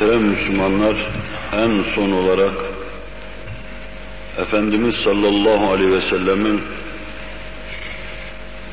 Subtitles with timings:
[0.00, 0.96] Muhterem Müslümanlar,
[1.52, 2.54] en son olarak
[4.38, 6.60] Efendimiz sallallahu aleyhi ve sellemin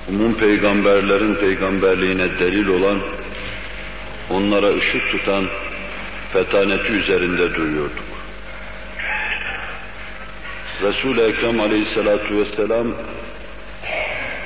[0.10, 2.98] umum peygamberlerin peygamberliğine delil olan,
[4.30, 5.46] onlara ışık tutan
[6.34, 8.06] fetaneti üzerinde duruyorduk.
[10.82, 12.88] Resul-i Ekrem aleyhissalatu vesselam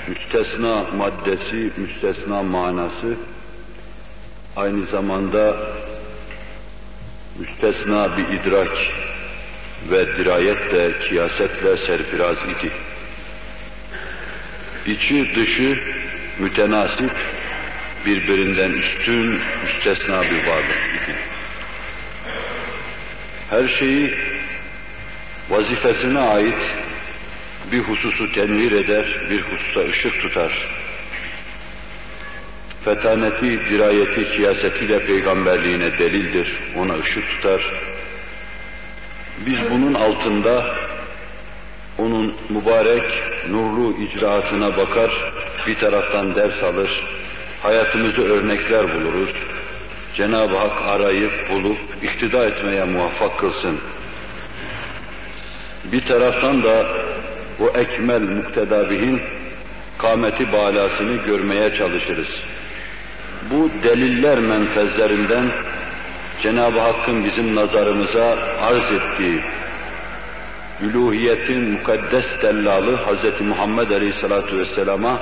[0.07, 3.17] müstesna maddesi, müstesna manası
[4.55, 5.55] aynı zamanda
[7.39, 8.77] müstesna bir idrak
[9.91, 12.71] ve dirayetle, kiyasetle serfiraz idi.
[14.85, 15.79] İçi dışı
[16.39, 17.11] mütenasip,
[18.05, 21.15] birbirinden üstün, müstesna bir varlık idi.
[23.49, 24.13] Her şeyi
[25.49, 26.73] vazifesine ait
[27.71, 30.78] bir hususu tenvir eder, bir hususa ışık tutar.
[32.85, 37.61] Fetaneti, dirayeti, kiyasetiyle peygamberliğine delildir, ona ışık tutar.
[39.45, 40.75] Biz bunun altında
[41.97, 43.03] onun mübarek,
[43.49, 45.11] nurlu icraatına bakar,
[45.67, 47.03] bir taraftan ders alır,
[47.63, 49.29] hayatımızı örnekler buluruz.
[50.15, 53.79] Cenab-ı Hak arayıp, bulup, iktida etmeye muvaffak kılsın.
[55.91, 56.87] Bir taraftan da
[57.59, 59.21] bu ekmel muktedabihin
[59.97, 62.27] kâmeti balasını görmeye çalışırız.
[63.51, 65.45] Bu deliller menfezlerinden
[66.43, 69.41] Cenab-ı Hakk'ın bizim nazarımıza arz ettiği
[70.81, 73.41] üluhiyetin mukaddes dellalı Hz.
[73.41, 75.19] Muhammed Aleyhisselatü Vesselam'a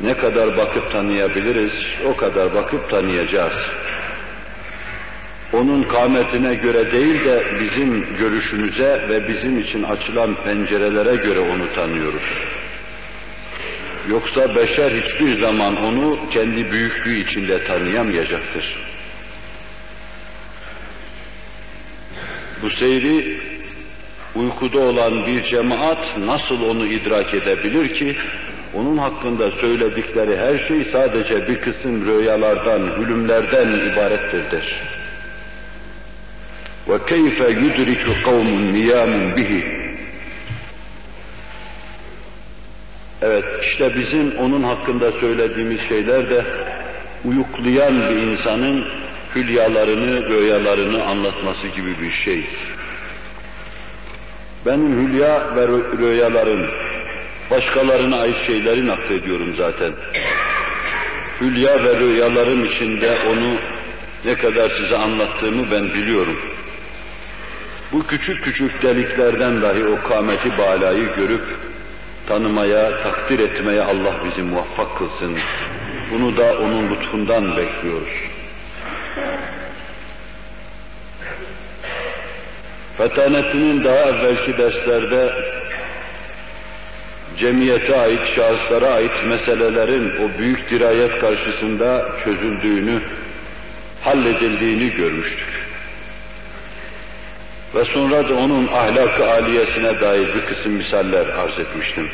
[0.00, 1.72] ne kadar bakıp tanıyabiliriz,
[2.06, 3.52] o kadar bakıp tanıyacağız.
[5.52, 12.22] Onun kâmetine göre değil de bizim görüşümüze ve bizim için açılan pencerelere göre onu tanıyoruz.
[14.09, 18.77] Yoksa beşer hiçbir zaman onu kendi büyüklüğü içinde tanıyamayacaktır.
[22.61, 23.37] Bu seyri
[24.35, 28.15] uykuda olan bir cemaat nasıl onu idrak edebilir ki
[28.73, 34.81] onun hakkında söyledikleri her şey sadece bir kısım rüyalardan, hülümlerden ibarettir der.
[36.87, 39.61] وَكَيْفَ يُدْرِكُ قَوْمٌ نِيَامٌ bihi.
[43.22, 46.44] Evet, işte bizim onun hakkında söylediğimiz şeyler de
[47.24, 48.84] uyuklayan bir insanın
[49.36, 52.46] hülyalarını, rüyalarını anlatması gibi bir şey.
[54.66, 56.66] Benim hülya ve rüyalarım,
[57.50, 59.92] başkalarına ait şeyleri naklediyorum zaten.
[61.40, 63.54] Hülya ve rüyalarım içinde onu
[64.24, 66.36] ne kadar size anlattığımı ben biliyorum.
[67.92, 71.69] Bu küçük küçük deliklerden dahi o kâmeti balayı görüp
[72.30, 75.38] tanımaya, takdir etmeye Allah bizi muvaffak kılsın.
[76.12, 78.14] Bunu da onun lütfundan bekliyoruz.
[82.98, 85.32] Fetanetinin daha evvelki derslerde
[87.38, 93.00] cemiyete ait, şahıslara ait meselelerin o büyük dirayet karşısında çözüldüğünü,
[94.04, 95.49] halledildiğini görmüştük.
[97.74, 102.10] Ve sonra da onun ahlak-ı aliyesine dair bir kısım misaller arz etmiştim.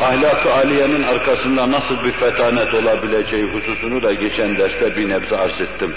[0.00, 5.94] Ahlak-ı aliyenin arkasında nasıl bir fetanet olabileceği hususunu da geçen derste bir nebze arz ettim.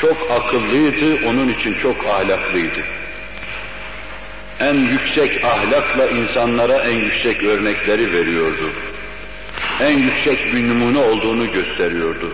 [0.00, 2.80] Çok akıllıydı, onun için çok ahlaklıydı.
[4.60, 8.70] En yüksek ahlakla insanlara en yüksek örnekleri veriyordu.
[9.80, 12.32] En yüksek bir numune olduğunu gösteriyordu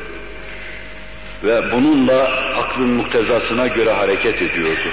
[1.45, 2.23] ve bununla
[2.57, 4.89] aklın muktezasına göre hareket ediyordu.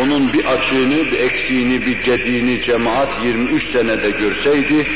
[0.00, 4.86] Onun bir açığını, bir eksiğini, bir gediğini cemaat 23 senede görseydi,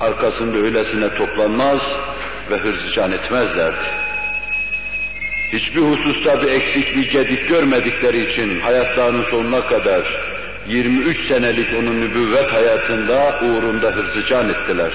[0.00, 1.80] arkasında öylesine toplanmaz
[2.50, 3.84] ve hırzıcan etmezlerdi.
[5.52, 10.02] Hiçbir hususta bir eksik, bir gedik görmedikleri için hayatlarının sonuna kadar
[10.68, 14.92] 23 senelik onun nübüvvet hayatında uğrunda hırzıcan ettiler.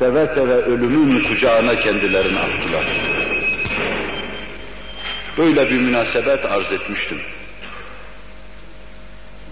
[0.00, 2.86] Seve seve ölümün kucağına kendilerini attılar.
[5.38, 7.18] Böyle bir münasebet arz etmiştim.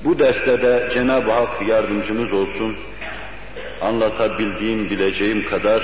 [0.04, 2.76] Bu derste de Cenab-ı Hak yardımcımız olsun,
[3.80, 5.82] anlatabildiğim, bileceğim kadar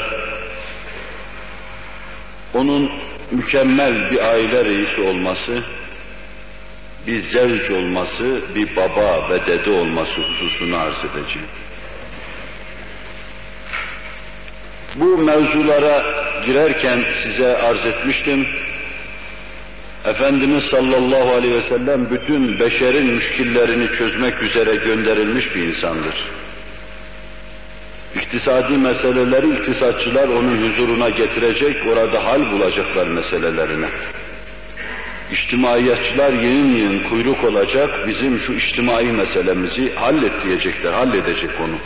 [2.55, 2.91] onun
[3.31, 5.63] mükemmel bir aile reisi olması,
[7.07, 11.49] bir zevç olması, bir baba ve dede olması hususunu arz edeceğim.
[14.95, 16.05] Bu mevzulara
[16.47, 18.47] girerken size arz etmiştim,
[20.05, 26.15] Efendimiz sallallahu aleyhi ve sellem bütün beşerin müşkillerini çözmek üzere gönderilmiş bir insandır.
[28.15, 33.87] İktisadi meseleleri iktisatçılar onun huzuruna getirecek, orada hal bulacaklar meselelerine.
[35.33, 41.77] İçtimaiyatçılar yığın yığın kuyruk olacak, bizim şu içtimai meselemizi hallet diyecekler, halledecek onu.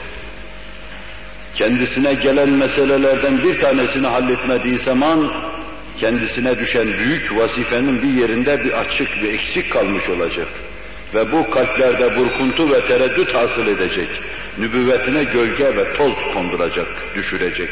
[1.58, 5.32] Kendisine gelen meselelerden bir tanesini halletmediği zaman,
[6.00, 10.49] kendisine düşen büyük vazifenin bir yerinde bir açık, bir eksik kalmış olacak.
[11.14, 14.08] Ve bu kalplerde burkuntu ve tereddüt hasıl edecek.
[14.58, 17.70] Nübüvvetine gölge ve toz konduracak, düşürecek.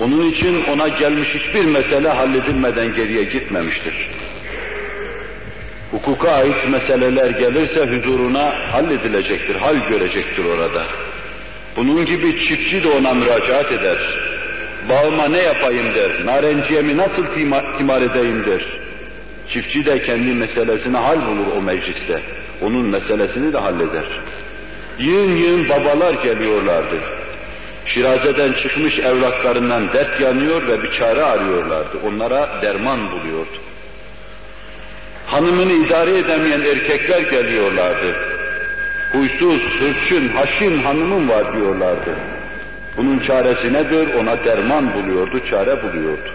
[0.00, 3.94] Onun için ona gelmiş hiçbir mesele halledilmeden geriye gitmemiştir.
[5.90, 10.82] Hukuka ait meseleler gelirse huzuruna halledilecektir, hal görecektir orada.
[11.78, 13.98] Bunun gibi çiftçi de ona müracaat eder.
[14.88, 17.26] Bağıma ne yapayım der, narenciyemi nasıl
[17.78, 18.62] timar edeyim der.
[19.52, 22.20] Çiftçi de kendi meselesine hal bulur o mecliste.
[22.62, 24.04] Onun meselesini de halleder.
[24.98, 26.96] Yığın yığın babalar geliyorlardı.
[27.86, 31.98] Şirazeden çıkmış evlatlarından dert yanıyor ve bir çare arıyorlardı.
[32.06, 33.58] Onlara derman buluyordu.
[35.26, 38.37] Hanımını idare edemeyen erkekler geliyorlardı.
[39.12, 42.16] Huysuz, hırçın, haşin hanımım var diyorlardı.
[42.96, 44.14] Bunun çaresi nedir?
[44.14, 46.30] Ona derman buluyordu, çare buluyordu.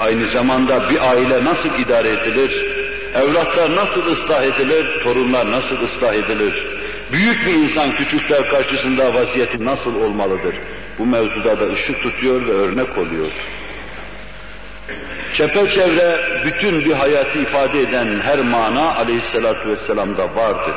[0.00, 2.66] Aynı zamanda bir aile nasıl idare edilir?
[3.14, 4.86] Evlatlar nasıl ıslah edilir?
[5.04, 6.66] Torunlar nasıl ıslah edilir?
[7.12, 10.54] Büyük bir insan küçükler karşısında vaziyeti nasıl olmalıdır?
[10.98, 13.32] Bu mevzuda da ışık tutuyor ve örnek oluyor.
[15.36, 20.74] Çepeçevre bütün bir hayatı ifade eden her mana aleyhissalatu vesselam'da vardı.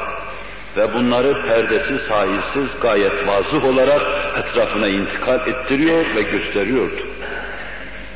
[0.77, 4.01] Ve bunları perdesiz, sahilsiz, gayet vazıh olarak
[4.39, 7.01] etrafına intikal ettiriyor ve gösteriyordu.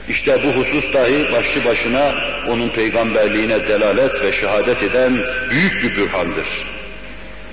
[0.08, 2.14] İşte bu husus dahi başlı başına
[2.48, 5.18] onun peygamberliğine delalet ve şehadet eden
[5.50, 6.48] büyük bir bürhandır.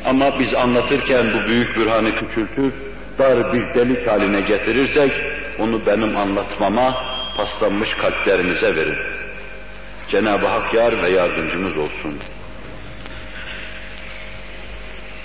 [0.04, 2.72] Ama biz anlatırken bu büyük bürhanı küçültür,
[3.18, 5.12] dar bir delik haline getirirsek,
[5.58, 8.98] onu benim anlatmama paslanmış kalplerinize verin.
[10.10, 12.18] Cenab-ı Hak yar ve yardımcımız olsun.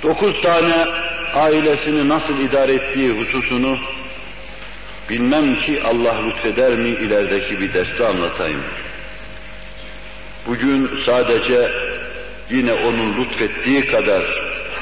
[0.03, 0.87] Dokuz tane
[1.33, 3.79] ailesini nasıl idare ettiği hususunu
[5.09, 8.61] bilmem ki Allah lütfeder mi ilerideki bir derste anlatayım.
[10.47, 11.71] Bugün sadece
[12.49, 14.23] yine onun lütfettiği kadar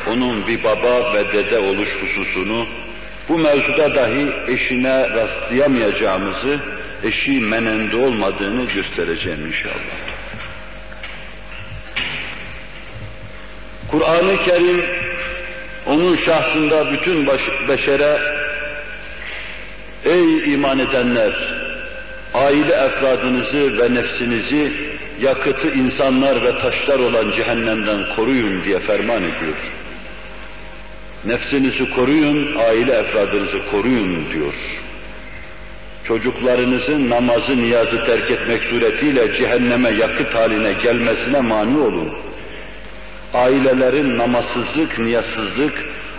[0.08, 2.68] onun bir baba ve dede oluş hususunu
[3.30, 6.60] bu mevzuda dahi eşine rastlayamayacağımızı,
[7.04, 9.98] eşi menende olmadığını göstereceğim inşallah.
[13.92, 14.86] Kur'an-ı Kerim
[15.86, 18.20] onun şahsında bütün baş, beşere
[20.06, 21.34] ey iman edenler
[22.34, 29.58] aile efradınızı ve nefsinizi yakıtı insanlar ve taşlar olan cehennemden koruyun diye ferman ediyor.
[31.26, 34.54] Nefsinizi koruyun, aile efradınızı koruyun diyor.
[36.08, 42.10] Çocuklarınızın namazı, niyazı terk etmek suretiyle cehenneme yakıt haline gelmesine mani olun.
[43.34, 45.74] Ailelerin namazsızlık, niyazsızlık,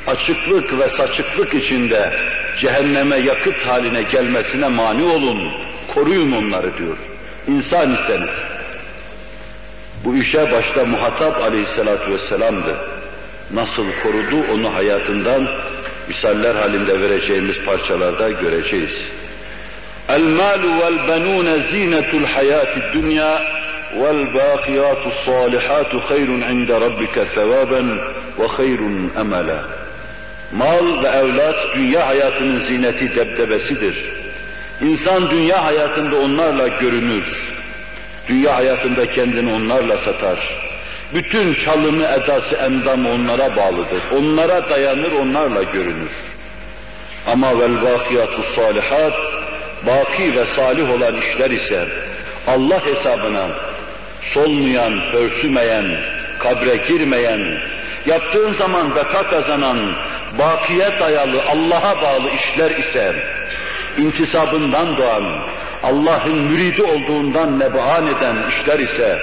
[0.07, 2.13] açıklık ve saçıklık içinde
[2.61, 5.53] cehenneme yakıt haline gelmesine mani olun.
[5.95, 6.97] Koruyun onları diyor.
[7.49, 8.35] İnsan iseniz.
[10.05, 12.77] Bu işe başta muhatap aleyhissalatu vesselam'dı
[13.55, 15.49] nasıl korudu onu hayatından
[16.09, 18.93] misaller halinde vereceğimiz parçalarda göreceğiz.
[21.71, 23.43] Zinetul hayati dünya
[24.01, 27.89] vel bakiyatu salihatu hayrun inde rabbike sevaben
[28.39, 29.65] ve hayrun emela.
[30.53, 34.13] Mal ve evlat dünya hayatının zineti debdebesidir.
[34.81, 37.25] İnsan dünya hayatında onlarla görünür.
[38.29, 40.39] Dünya hayatında kendini onlarla satar
[41.15, 44.03] bütün çalımı, edası, endamı onlara bağlıdır.
[44.19, 46.13] Onlara dayanır, onlarla görünür.
[47.27, 49.13] Ama vel vakiyatu salihat,
[49.87, 51.89] baki ve salih olan işler ise
[52.47, 53.47] Allah hesabına
[54.35, 55.85] solmayan, pörsümeyen,
[56.39, 57.41] kabre girmeyen,
[58.07, 59.79] yaptığın zaman beka kazanan,
[60.39, 63.15] bakiye dayalı, Allah'a bağlı işler ise,
[63.99, 65.25] intisabından doğan,
[65.83, 69.19] Allah'ın müridi olduğundan nebahan eden işler ise,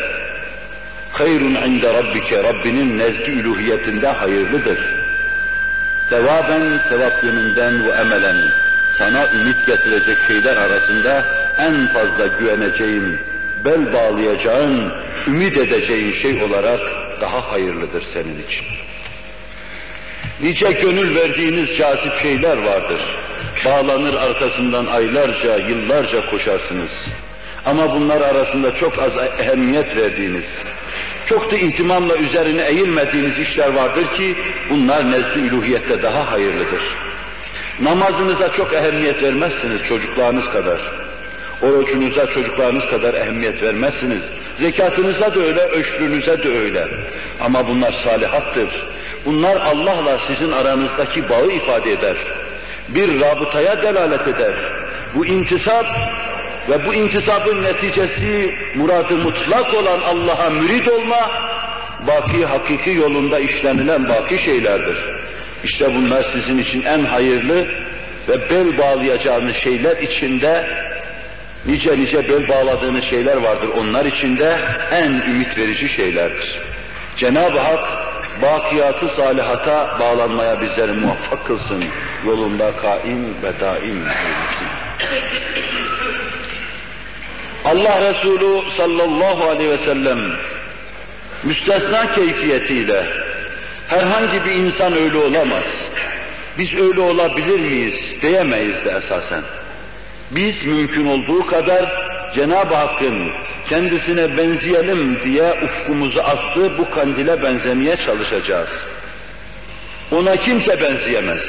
[1.11, 4.79] hayrun inde rabbike Rabbinin nezdi üluhiyetinde hayırlıdır.
[6.09, 8.37] Sevaben sevap yönünden ve emelen
[8.99, 11.25] sana ümit getirecek şeyler arasında
[11.57, 13.19] en fazla güveneceğin,
[13.65, 14.93] bel bağlayacağın,
[15.27, 16.79] ümit edeceğin şey olarak
[17.21, 18.65] daha hayırlıdır senin için.
[20.41, 23.01] Nice gönül verdiğiniz cazip şeyler vardır.
[23.65, 26.91] Bağlanır arkasından aylarca, yıllarca koşarsınız.
[27.65, 30.45] Ama bunlar arasında çok az ehemmiyet verdiğiniz,
[31.25, 34.35] çok da ihtimamla üzerine eğilmediğiniz işler vardır ki
[34.69, 35.03] bunlar
[35.35, 37.08] üluhiyette daha hayırlıdır.
[37.81, 40.79] Namazınıza çok ehemmiyet vermezsiniz çocuklarınız kadar.
[41.61, 44.21] Orucunuza çocuklarınız kadar ehemmiyet vermezsiniz.
[44.59, 46.87] Zekatınıza da öyle, öşrünüze de öyle.
[47.41, 48.69] Ama bunlar salihattır.
[49.25, 52.15] Bunlar Allah'la sizin aranızdaki bağı ifade eder.
[52.89, 54.53] Bir rabıtaya delalet eder.
[55.15, 55.85] Bu intisap
[56.69, 61.31] ve bu intisabın neticesi muradı mutlak olan Allah'a mürid olma,
[62.07, 64.97] baki hakiki yolunda işlenilen baki şeylerdir.
[65.63, 67.67] İşte bunlar sizin için en hayırlı
[68.27, 70.67] ve bel bağlayacağınız şeyler içinde
[71.65, 73.69] nice nice bel bağladığınız şeyler vardır.
[73.77, 74.57] Onlar içinde
[74.91, 76.59] en ümit verici şeylerdir.
[77.17, 78.09] Cenab-ı Hak
[78.41, 81.83] bakiyatı salihata bağlanmaya bizleri muvaffak kılsın.
[82.25, 84.67] Yolunda kaim ve daim eylesin.
[87.65, 90.19] Allah Resulü sallallahu aleyhi ve sellem
[91.43, 93.05] müstesna keyfiyetiyle
[93.89, 95.65] herhangi bir insan öyle olamaz.
[96.57, 99.41] Biz öyle olabilir miyiz diyemeyiz de esasen.
[100.31, 103.31] Biz mümkün olduğu kadar Cenab-ı Hakk'ın
[103.69, 108.69] kendisine benzeyelim diye ufkumuzu astığı bu kandile benzemeye çalışacağız.
[110.11, 111.43] Ona kimse benzeyemez.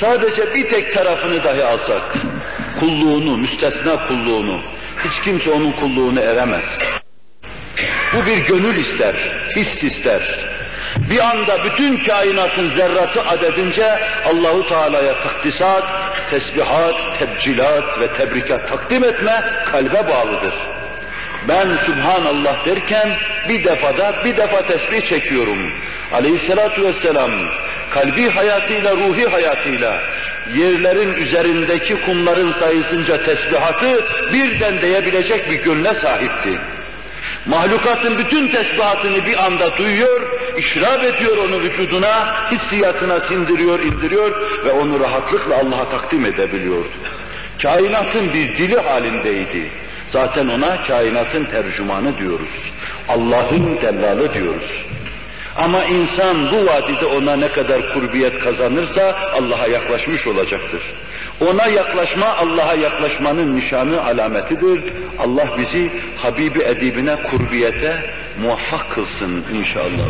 [0.00, 2.02] Sadece bir tek tarafını dahi alsak,
[2.80, 4.60] kulluğunu, müstesna kulluğunu,
[5.04, 6.64] hiç kimse onun kulluğunu eremez.
[8.14, 9.14] Bu bir gönül ister,
[9.56, 10.22] his ister.
[11.10, 15.84] Bir anda bütün kainatın zerratı adedince Allahu Teala'ya takdisat,
[16.30, 20.54] tesbihat, tebcilat ve tebrikat takdim etme kalbe bağlıdır.
[21.48, 23.08] Ben Subhanallah derken
[23.48, 25.72] bir defada bir defa tesbih çekiyorum.
[26.12, 27.30] Aleyhissalatu vesselam
[27.90, 30.00] kalbi hayatıyla, ruhi hayatıyla
[30.54, 36.58] yerlerin üzerindeki kumların sayısınca tesbihatı birden diyebilecek bir gönle sahipti.
[37.46, 40.20] Mahlukatın bütün tesbihatını bir anda duyuyor,
[40.58, 44.32] işrab ediyor onu vücuduna, hissiyatına sindiriyor, indiriyor
[44.64, 46.88] ve onu rahatlıkla Allah'a takdim edebiliyordu.
[47.62, 49.70] Kainatın bir dili halindeydi.
[50.08, 52.72] Zaten ona kainatın tercümanı diyoruz.
[53.08, 54.84] Allah'ın dellalı diyoruz.
[55.56, 60.82] Ama insan bu vadide ona ne kadar kurbiyet kazanırsa Allah'a yaklaşmış olacaktır.
[61.40, 64.80] Ona yaklaşma Allah'a yaklaşmanın nişanı alametidir.
[65.18, 67.96] Allah bizi Habibi edibine kurbiyete
[68.40, 70.06] muvaffak kılsın inşallah.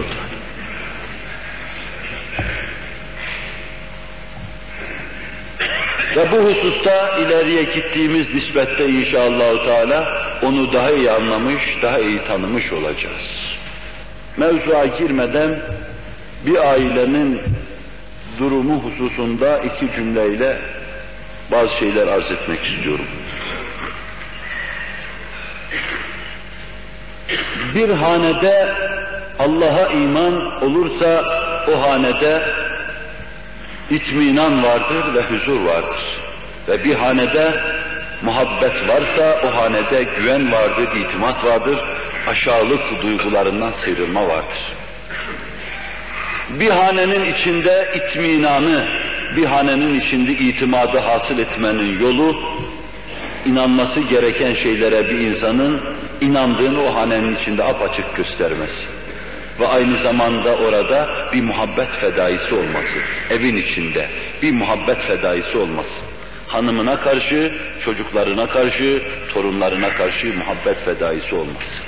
[6.16, 10.09] Ve bu hususta ileriye gittiğimiz nispette inşallah Teala
[10.43, 13.57] onu daha iyi anlamış, daha iyi tanımış olacağız.
[14.37, 15.59] Mevzuya girmeden
[16.47, 17.40] bir ailenin
[18.38, 20.59] durumu hususunda iki cümleyle
[21.54, 23.06] bazı şeyler arz etmek istiyorum.
[27.75, 28.75] Bir hanede
[29.38, 31.25] Allah'a iman olursa
[31.73, 32.42] o hanede
[33.90, 36.20] itminan vardır ve huzur vardır.
[36.68, 37.61] Ve bir hanede
[38.23, 41.78] muhabbet varsa o hanede güven vardır, itimat vardır,
[42.26, 44.62] aşağılık duygularından sıyrılma vardır.
[46.50, 48.88] Bir hanenin içinde itminanı,
[49.37, 52.37] bir hanenin içinde itimadı hasıl etmenin yolu,
[53.47, 55.81] inanması gereken şeylere bir insanın
[56.21, 58.87] inandığını o hanenin içinde apaçık göstermesi.
[59.61, 62.99] Ve aynı zamanda orada bir muhabbet fedaisi olması.
[63.31, 64.09] Evin içinde
[64.43, 65.95] bir muhabbet fedaisi olması.
[66.47, 67.53] Hanımına karşı,
[67.85, 69.03] çocuklarına karşı,
[69.35, 71.81] torunlarına karşı muhabbet fedaisi olması.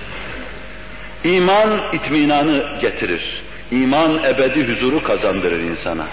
[1.25, 3.43] İman itminanı getirir.
[3.71, 6.07] İman ebedi huzuru kazandırır insana.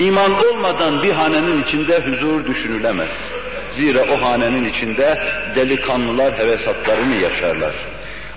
[0.00, 3.32] İman olmadan bir hanenin içinde huzur düşünülemez.
[3.70, 5.18] Zira o hanenin içinde
[5.56, 7.74] delikanlılar hevesatlarını yaşarlar.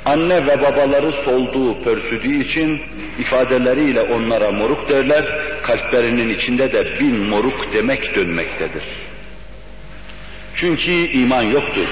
[0.06, 2.82] Anne ve babaları solduğu, pörsüdüğü için
[3.20, 5.26] ifadeleriyle onlara moruk derler,
[5.64, 8.84] kalplerinin içinde de bin moruk demek dönmektedir.
[10.56, 11.88] Çünkü iman yoktur.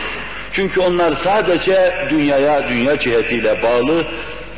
[0.53, 4.05] Çünkü onlar sadece dünyaya, dünya cihetiyle bağlı,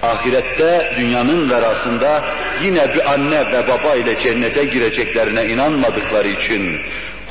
[0.04, 2.24] ahirette dünyanın verasında
[2.64, 6.80] yine bir anne ve baba ile cennete gireceklerine inanmadıkları için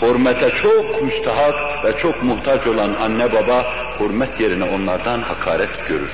[0.02, 3.66] hürmete çok müstahak ve çok muhtaç olan anne baba
[4.00, 6.10] hürmet yerine onlardan hakaret görür.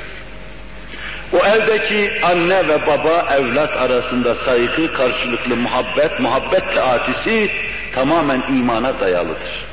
[1.33, 7.51] O eldeki anne ve baba evlat arasında saygı, karşılıklı muhabbet, muhabbet atisi
[7.95, 9.67] tamamen imana dayalıdır.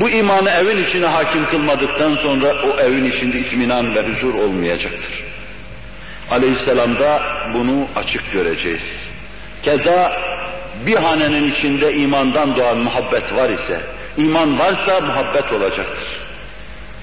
[0.00, 5.27] Bu imanı evin içine hakim kılmadıktan sonra o evin içinde itminan ve huzur olmayacaktır.
[6.30, 7.22] Aleyhisselam'da
[7.54, 8.82] bunu açık göreceğiz.
[9.62, 10.12] Keza
[10.86, 13.80] bir hanenin içinde imandan doğan muhabbet var ise,
[14.16, 16.18] iman varsa muhabbet olacaktır.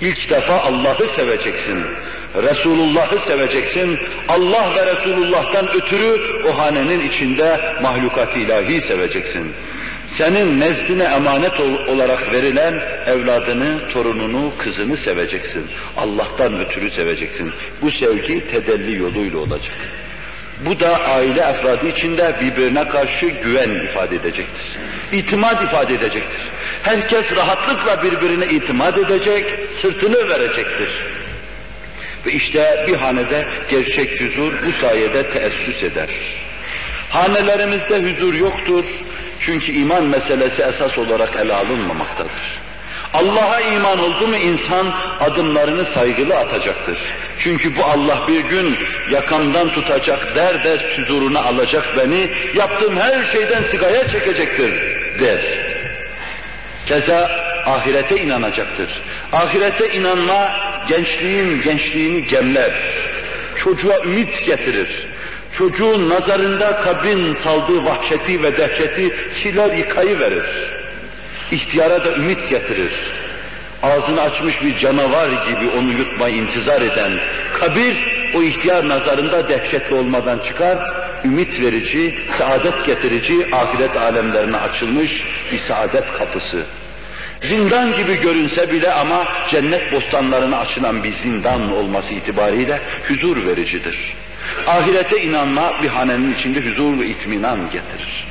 [0.02, 1.86] İlk defa Allah'ı seveceksin.
[2.36, 4.00] Resulullah'ı seveceksin.
[4.28, 9.54] Allah ve Resulullah'tan ötürü o hanenin içinde mahlukat ilahi seveceksin.
[10.18, 12.74] Senin nezdine emanet olarak verilen
[13.08, 15.68] evladını, torununu, kızını seveceksin.
[15.98, 17.54] Allah'tan ötürü seveceksin.
[17.82, 19.76] Bu sevgi tedelli yoluyla olacak.
[20.66, 24.78] Bu da aile efradı içinde birbirine karşı güven ifade edecektir.
[25.12, 26.42] İtimat ifade edecektir.
[26.84, 29.46] Herkes rahatlıkla birbirine itimat edecek,
[29.82, 30.90] sırtını verecektir.
[32.26, 36.10] Ve işte bir hanede gerçek huzur bu sayede teessüs eder.
[37.10, 38.86] Hanelerimizde huzur yoktur.
[39.46, 42.62] Çünkü iman meselesi esas olarak ele alınmamaktadır.
[43.14, 46.98] Allah'a iman oldu mu insan adımlarını saygılı atacaktır.
[47.40, 48.78] Çünkü bu Allah bir gün
[49.12, 54.74] yakamdan tutacak, der der huzuruna alacak beni, yaptığım her şeyden sigaya çekecektir
[55.20, 55.40] der.
[56.86, 57.32] Keza
[57.66, 58.90] ahirete inanacaktır.
[59.32, 60.56] Ahirete inanma
[60.90, 62.74] gençliğin gençliğini gemler.
[63.64, 65.05] Çocuğa ümit getirir.
[65.58, 70.46] Çocuğun nazarında kabrin saldığı vahşeti ve dehşeti siler yıkayıverir.
[71.52, 72.92] İhtiyara da ümit getirir.
[73.84, 77.12] Ağzını açmış bir canavar gibi onu yutmayı intizar eden
[77.54, 77.96] kabir
[78.36, 80.78] o ihtiyar nazarında dehşetli olmadan çıkar,
[81.26, 86.64] ümit verici, saadet getirici, ahiret alemlerine açılmış bir saadet kapısı.
[87.42, 94.16] Zindan gibi görünse bile ama cennet bostanlarına açılan bir zindan olması itibariyle huzur vericidir.
[94.68, 98.26] Ahirete inanma bir hanenin içinde huzur ve itminan getirir.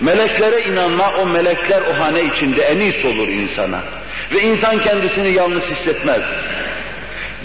[0.00, 3.80] Meleklere inanma, o melekler o hane içinde enis olur insana.
[4.32, 6.22] Ve insan kendisini yalnız hissetmez.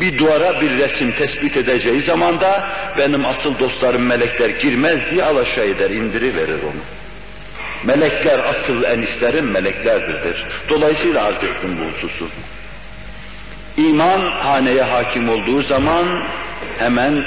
[0.01, 5.65] Bir duvara bir resim tespit edeceği zaman da benim asıl dostlarım melekler girmez diye alaşağı
[5.65, 6.81] eder, indiriverir onu.
[7.83, 10.45] Melekler asıl enislerim meleklerdir.
[10.69, 12.25] Dolayısıyla arz ettim bu hususu.
[13.77, 16.05] İman haneye hakim olduğu zaman
[16.79, 17.23] hemen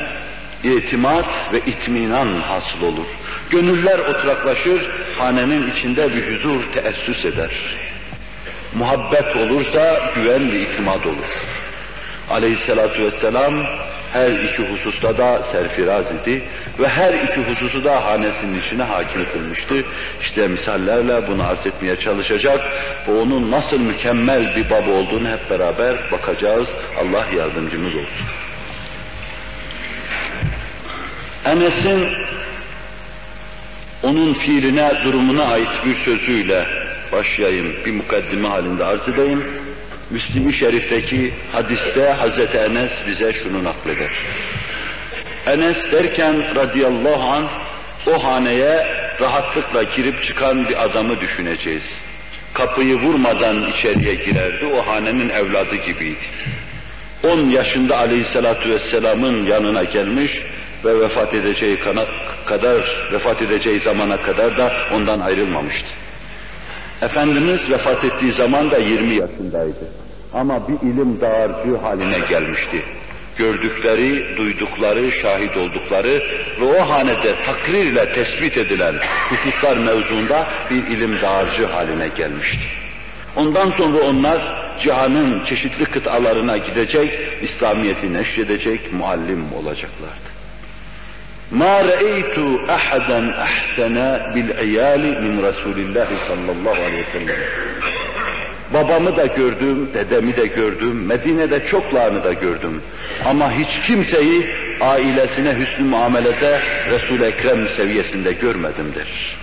[0.64, 3.06] itimat ve itminan hasıl olur.
[3.50, 7.50] Gönüller oturaklaşır, hanenin içinde bir huzur teessüs eder.
[8.74, 11.30] Muhabbet olursa güven ve itimat olur.
[12.30, 13.66] Aleyhissalatu vesselam
[14.12, 16.42] her iki hususta da serfiraz idi
[16.78, 19.74] ve her iki hususu da hanesinin içine hakim kılmıştı.
[20.20, 22.60] İşte misallerle bunu arz etmeye çalışacak
[23.08, 26.68] ve onun nasıl mükemmel bir baba olduğunu hep beraber bakacağız.
[27.00, 28.26] Allah yardımcımız olsun.
[31.44, 32.08] Enes'in
[34.02, 36.66] onun fiiline, durumuna ait bir sözüyle
[37.12, 39.44] başlayayım, bir mukaddime halinde arz edeyim.
[40.10, 44.10] Müslim-i Şerif'teki hadiste Hazreti Enes bize şunu nakleder.
[45.46, 47.48] Enes derken radıyallahu an
[48.06, 48.86] o haneye
[49.20, 51.84] rahatlıkla girip çıkan bir adamı düşüneceğiz.
[52.54, 56.26] Kapıyı vurmadan içeriye girerdi, o hanenin evladı gibiydi.
[57.24, 60.42] 10 yaşında aleyhissalatu vesselamın yanına gelmiş
[60.84, 61.78] ve vefat edeceği
[62.46, 65.88] kadar, vefat edeceği zamana kadar da ondan ayrılmamıştı.
[67.02, 69.88] Efendimiz vefat ettiği zaman da 20 yaşındaydı.
[70.34, 72.82] Ama bir ilim dağarcığı haline gelmişti.
[73.36, 76.22] Gördükleri, duydukları, şahit oldukları
[76.60, 78.94] ve o hanede takrirle tespit edilen
[79.30, 82.64] hususlar mevzunda bir ilim dağarcığı haline gelmişti.
[83.36, 84.40] Ondan sonra onlar
[84.82, 90.29] cihanın çeşitli kıtalarına gidecek, İslamiyet'i neşredecek, muallim olacaklardı.
[91.51, 92.37] ما رأيت
[92.69, 93.95] أحدا أحسن
[94.33, 97.35] بالعيال من رسول الله sallallahu aleyhi ve sellem.
[98.73, 102.81] Babamı da gördüm, dedemi de gördüm, Medine'de çoklarını da gördüm.
[103.25, 104.45] Ama hiç kimseyi
[104.81, 106.61] ailesine hüsnü muamelede
[106.91, 109.37] Resul-i Ekrem seviyesinde görmedimdir.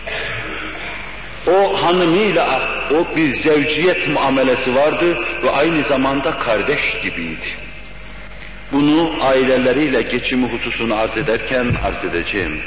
[1.47, 7.49] O hanımıyla o bir zevciyet muamelesi vardı ve aynı zamanda kardeş gibiydi.
[8.72, 12.62] Bunu aileleriyle geçimi hususunu arz ederken arz edeceğim.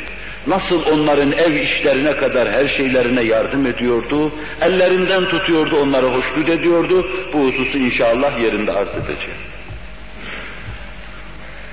[0.47, 7.07] Nasıl onların ev işlerine kadar her şeylerine yardım ediyordu, ellerinden tutuyordu, onları hoşnut ediyordu.
[7.33, 9.41] Bu hususu inşallah yerinde arz edeceğim.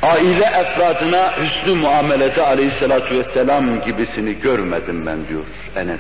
[0.02, 6.00] Aile efradına hüsnü muamelede aleyhissalatu vesselam gibisini görmedim ben diyor Enes.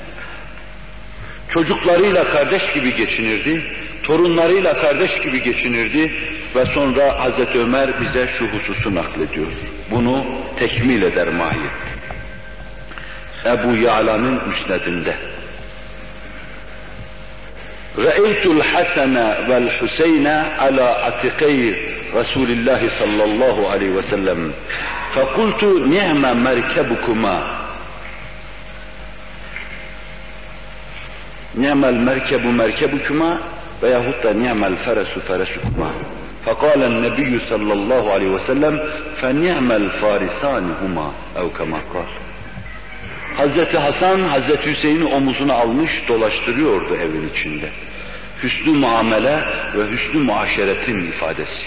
[1.49, 3.61] Çocuklarıyla kardeş gibi geçinirdi,
[4.03, 6.11] torunlarıyla kardeş gibi geçinirdi,
[6.55, 9.51] ve sonra Hazreti Ömer bize şu hususu naklediyor.
[9.91, 10.25] Bunu
[10.59, 11.71] tekmil eder mahiyet.
[13.45, 15.15] Ebu Ya'la'nın müsnedinde.
[17.97, 21.75] Ra'eytul Hasene vel Hüseyne ala atikey
[22.13, 24.53] Resulillah sallallahu aleyhi ve sellem.
[25.15, 27.41] Fakultu nihme merkebukuma.
[31.55, 33.37] Nihmel merkebu merkebukuma
[33.83, 35.91] veyahut da nihmel feresu feresukuma.
[36.46, 38.80] فقال النبي صلى الله عليه وسلم
[39.20, 42.06] فنعم الفارسان هما أو كما قال
[43.36, 47.68] Hazreti Hasan, Hazreti Hüseyin'i omuzuna almış dolaştırıyordu evin içinde.
[48.42, 49.44] Hüsnü muamele
[49.76, 51.66] ve hüsnü muaşeretin ifadesi.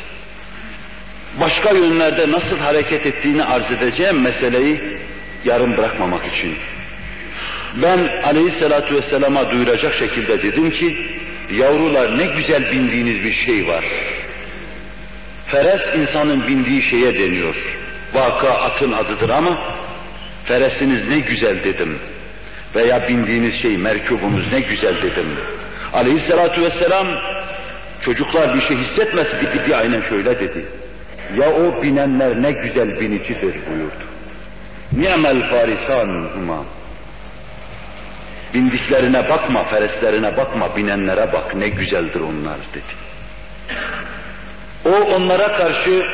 [1.40, 4.82] Başka yönlerde nasıl hareket ettiğini arz edeceğim meseleyi
[5.46, 6.56] yarım bırakmamak için.
[7.82, 10.98] Ben aleyhissalatu vesselama duyuracak şekilde dedim ki,
[11.52, 13.86] yavrular ne güzel bindiğiniz bir şey var.
[15.51, 17.55] Feres insanın bindiği şeye deniyor.
[18.15, 19.59] Vaka atın adıdır ama
[20.45, 21.99] feresiniz ne güzel dedim.
[22.75, 25.27] Veya bindiğiniz şey merkubunuz ne güzel dedim.
[25.93, 27.07] Aleyhissalatu vesselam
[28.05, 30.65] çocuklar bir şey hissetmesin dedi aynen şöyle dedi.
[31.39, 34.05] Ya o binenler ne güzel binicidir buyurdu.
[34.93, 36.65] Ni'mel farisan huma.
[38.55, 42.95] Bindiklerine bakma, fereslerine bakma, binenlere bak ne güzeldir onlar dedi.
[44.85, 46.05] O onlara karşı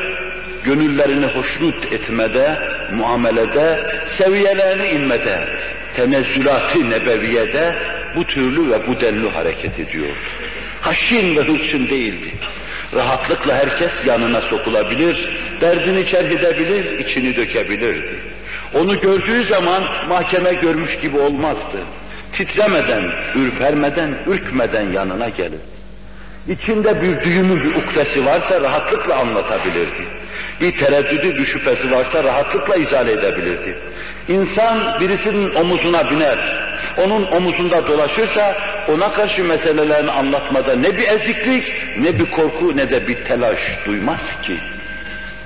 [0.65, 2.59] gönüllerini hoşnut etmede,
[2.93, 3.81] muamelede,
[4.19, 5.49] seviyelerini inmede,
[5.97, 7.75] tenezzülat-ı nebeviyede
[8.17, 10.17] bu türlü ve bu denli hareket ediyor.
[10.81, 12.33] Haşin ve hırçın değildi.
[12.95, 15.29] Rahatlıkla herkes yanına sokulabilir,
[15.61, 18.17] derdini çerh edebilir, içini dökebilirdi.
[18.75, 21.79] Onu gördüğü zaman mahkeme görmüş gibi olmazdı.
[22.33, 23.03] Titremeden,
[23.35, 25.61] ürpermeden, ürkmeden yanına gelir.
[26.49, 30.07] İçinde bir düğümü, bir ukdesi varsa rahatlıkla anlatabilirdi.
[30.61, 33.79] Bir tereddüdü, bir şüphesi varsa rahatlıkla izale edebilirdi.
[34.29, 36.39] İnsan birisinin omuzuna biner,
[37.05, 38.57] onun omuzunda dolaşırsa
[38.89, 41.65] ona karşı meselelerini anlatmada ne bir eziklik,
[41.99, 44.57] ne bir korku, ne de bir telaş duymaz ki.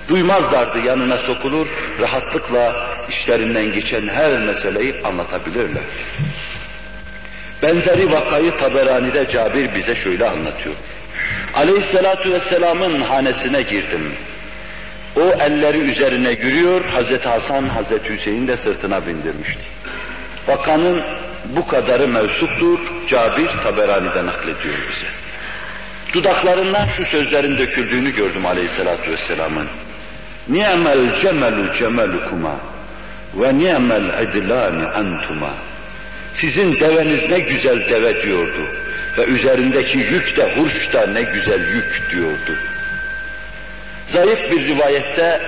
[0.08, 1.66] Duymazlardı yanına sokulur,
[2.00, 5.82] rahatlıkla işlerinden geçen her meseleyi anlatabilirler.
[7.62, 10.74] Benzeri vakayı Taberani'de Cabir bize şöyle anlatıyor.
[11.54, 14.12] Aleyhisselatu vesselamın hanesine girdim.
[15.16, 19.62] O elleri üzerine yürüyor, Hazreti Hasan, Hazreti Hüseyin de sırtına bindirmişti.
[20.48, 21.02] Vakanın
[21.56, 25.06] bu kadarı mevsuktur, Cabir Taberani'de naklediyor bize.
[26.14, 29.66] Dudaklarından şu sözlerin döküldüğünü gördüm Aleyhisselatü Vesselam'ın.
[30.48, 32.56] Ni'mel cemelu cemelukuma
[33.34, 35.50] ve ni'mel edlani antuma.
[36.34, 38.66] Sizin deveniz ne güzel deve diyordu
[39.18, 42.58] ve üzerindeki yük de hurç da ne güzel yük diyordu.
[44.12, 45.40] Zayıf bir rivayette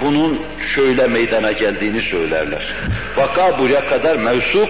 [0.00, 0.42] bunun
[0.74, 2.62] şöyle meydana geldiğini söylerler.
[3.16, 4.68] Vaka buraya kadar mevsuk,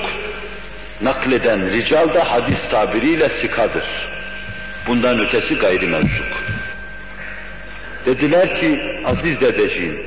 [1.03, 3.85] nakleden rical da hadis tabiriyle sikadır.
[4.87, 6.45] Bundan ötesi gayri mevsuk.
[8.07, 10.03] Dediler ki aziz dedeciğim,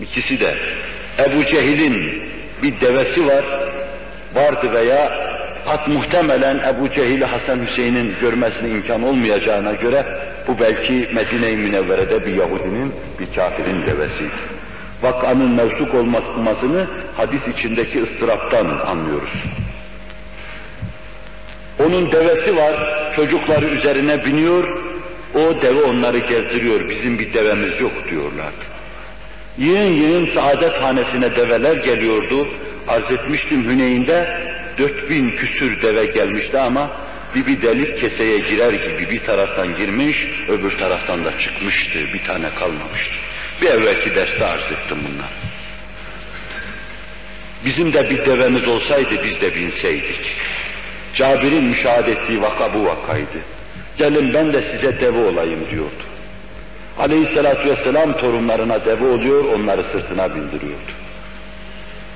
[0.00, 0.54] ikisi de
[1.18, 2.22] Ebu Cehil'in
[2.62, 3.44] bir devesi var,
[4.34, 5.12] vardı veya
[5.64, 10.06] hat muhtemelen Ebu Cehil'i Hasan Hüseyin'in görmesine imkan olmayacağına göre
[10.48, 14.58] bu belki Medine-i Münevvere'de bir Yahudinin, bir kafirin devesiydi.
[15.02, 16.86] Vakanın mevsuk olmasını
[17.16, 19.44] hadis içindeki ıstıraptan anlıyoruz.
[21.86, 22.74] Onun devesi var,
[23.16, 24.68] çocukları üzerine biniyor,
[25.34, 28.64] o deve onları gezdiriyor, bizim bir devemiz yok diyorlardı.
[29.58, 32.48] Yığın yığın saadet hanesine develer geliyordu,
[32.88, 34.48] arz etmiştim Hüneyn'de,
[34.78, 36.90] dört bin küsür deve gelmişti ama
[37.34, 42.50] bir bir delik keseye girer gibi bir taraftan girmiş, öbür taraftan da çıkmıştı, bir tane
[42.50, 43.14] kalmamıştı.
[43.62, 45.30] Bir evvelki derste arz ettim bunlar.
[47.64, 50.36] Bizim de bir devemiz olsaydı biz de binseydik.
[51.14, 53.38] Cabir'in müşahede ettiği vaka bu vakaydı.
[53.98, 56.02] Gelin ben de size deve olayım diyordu.
[56.98, 60.97] Aleyhisselatü vesselam torunlarına deve oluyor, onları sırtına bindiriyordu.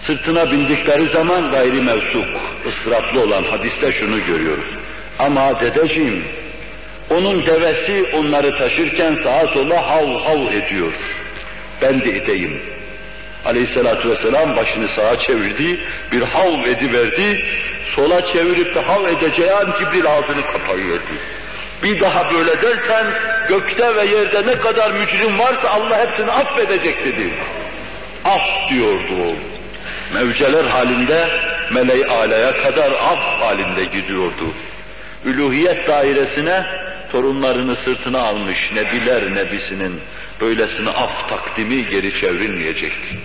[0.07, 2.25] Sırtına bindikleri zaman gayri mevsuk,
[2.69, 4.69] ıstıraplı olan hadiste şunu görüyoruz.
[5.19, 6.25] Ama dedeciğim,
[7.11, 10.93] onun devesi onları taşırken sağa sola hav hav ediyor.
[11.83, 12.63] Ben de edeyim.
[13.45, 15.81] Aleyhisselatü vesselam başını sağa çevirdi,
[16.13, 17.45] bir hav ediverdi,
[17.97, 21.15] sola çevirip de hav edeceği an Cibril ağzını kapayıverdi.
[21.83, 23.07] Bir daha böyle dersen
[23.49, 27.31] gökte ve yerde ne kadar mücrim varsa Allah hepsini affedecek dedi.
[28.25, 29.52] Af diyordu o.
[30.15, 31.29] Mevceler halinde
[31.71, 34.55] meleği alaya kadar af halinde gidiyordu.
[35.25, 36.65] Üluhiyet dairesine
[37.13, 40.01] torunlarını sırtına almış nebiler nebisinin
[40.41, 43.19] böylesine af takdimi geri çevrilmeyecekti.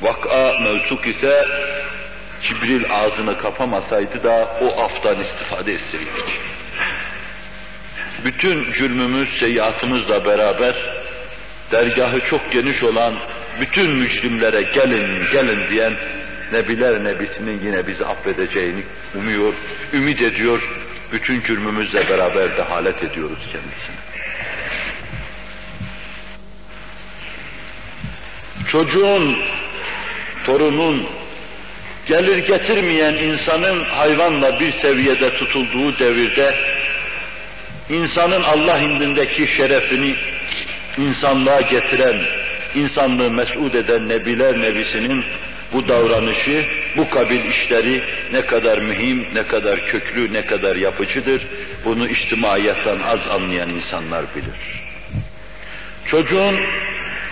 [0.00, 1.46] Vak'a mevsuk ise
[2.42, 6.40] Cibril ağzını kapamasaydı da o aftan istifade etseydik.
[8.24, 10.74] Bütün cürmümüz, seyyiatımızla beraber
[11.72, 13.14] dergahı çok geniş olan
[13.60, 15.94] bütün mücrimlere gelin gelin diyen
[16.52, 18.82] Nebiler Nebisi'nin yine bizi affedeceğini
[19.14, 19.54] umuyor,
[19.92, 20.62] ümit ediyor.
[21.12, 23.96] Bütün cürmümüzle beraber de halet ediyoruz kendisine.
[28.72, 29.38] Çocuğun,
[30.46, 31.06] torunun,
[32.06, 36.54] gelir getirmeyen insanın hayvanla bir seviyede tutulduğu devirde
[37.88, 40.14] insanın Allah indindeki şerefini
[40.98, 42.22] insanlığa getiren,
[42.74, 45.24] insanlığı mes'ud eden Nebiler Nebisi'nin
[45.72, 46.64] bu davranışı,
[46.96, 48.02] bu kabil işleri
[48.32, 51.42] ne kadar mühim, ne kadar köklü, ne kadar yapıcıdır,
[51.84, 54.82] bunu içtimaiyattan az anlayan insanlar bilir.
[56.06, 56.56] Çocuğun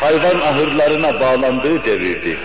[0.01, 2.39] hayvan ahırlarına bağlandığı devirdi.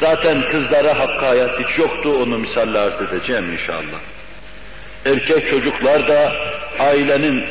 [0.00, 4.00] Zaten kızlara hakkı hayat hiç yoktu, onu misalle arz edeceğim inşallah.
[5.06, 6.32] Erkek çocuklar da
[6.78, 7.44] ailenin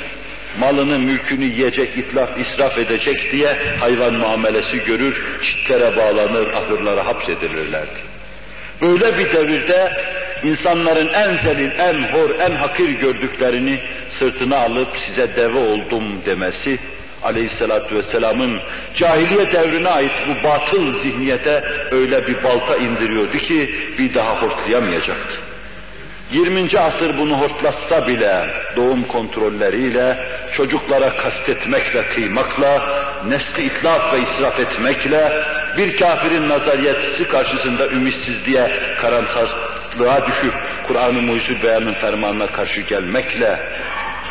[0.60, 8.18] malını, mülkünü yiyecek, itlaf, israf edecek diye hayvan muamelesi görür, çitlere bağlanır, ahırlara hapsedilirlerdi.
[8.82, 9.92] Böyle bir devirde
[10.44, 13.80] insanların en zelil, en hor, en hakir gördüklerini
[14.20, 16.80] sırtına alıp size deve oldum demesi,
[17.24, 18.60] aleyhissalatü vesselamın
[18.96, 25.38] cahiliye devrine ait bu batıl zihniyete öyle bir balta indiriyordu ki bir daha hortlayamayacaktı.
[26.32, 26.80] 20.
[26.80, 30.18] asır bunu hortlatsa bile doğum kontrolleriyle,
[30.54, 32.90] çocuklara kastetmekle, kıymakla,
[33.28, 35.32] nesli itlaf ve israf etmekle,
[35.78, 40.54] bir kafirin nazariyetisi karşısında ümitsizliğe, karamsarlığa düşüp
[40.88, 43.60] Kur'an-ı Mucizül Beyan'ın fermanına karşı gelmekle,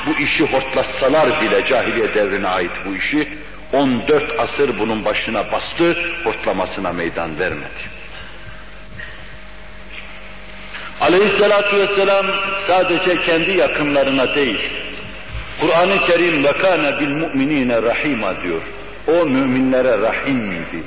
[0.07, 3.29] bu işi hortlatsalar bile cahiliye devrine ait bu işi,
[3.73, 7.96] 14 asır bunun başına bastı, hortlamasına meydan vermedi.
[11.07, 12.27] Aleyhissalatu vesselam
[12.67, 14.71] sadece kendi yakınlarına değil,
[15.61, 18.63] Kur'an-ı Kerim ve kâne bil mu'minîne rahîma diyor.
[19.07, 20.83] O müminlere rahimdi.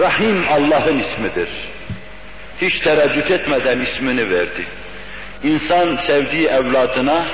[0.00, 1.48] Rahim Allah'ın ismidir.
[2.60, 4.64] Hiç tereddüt etmeden ismini verdi.
[5.44, 7.26] İnsan sevdiği evladına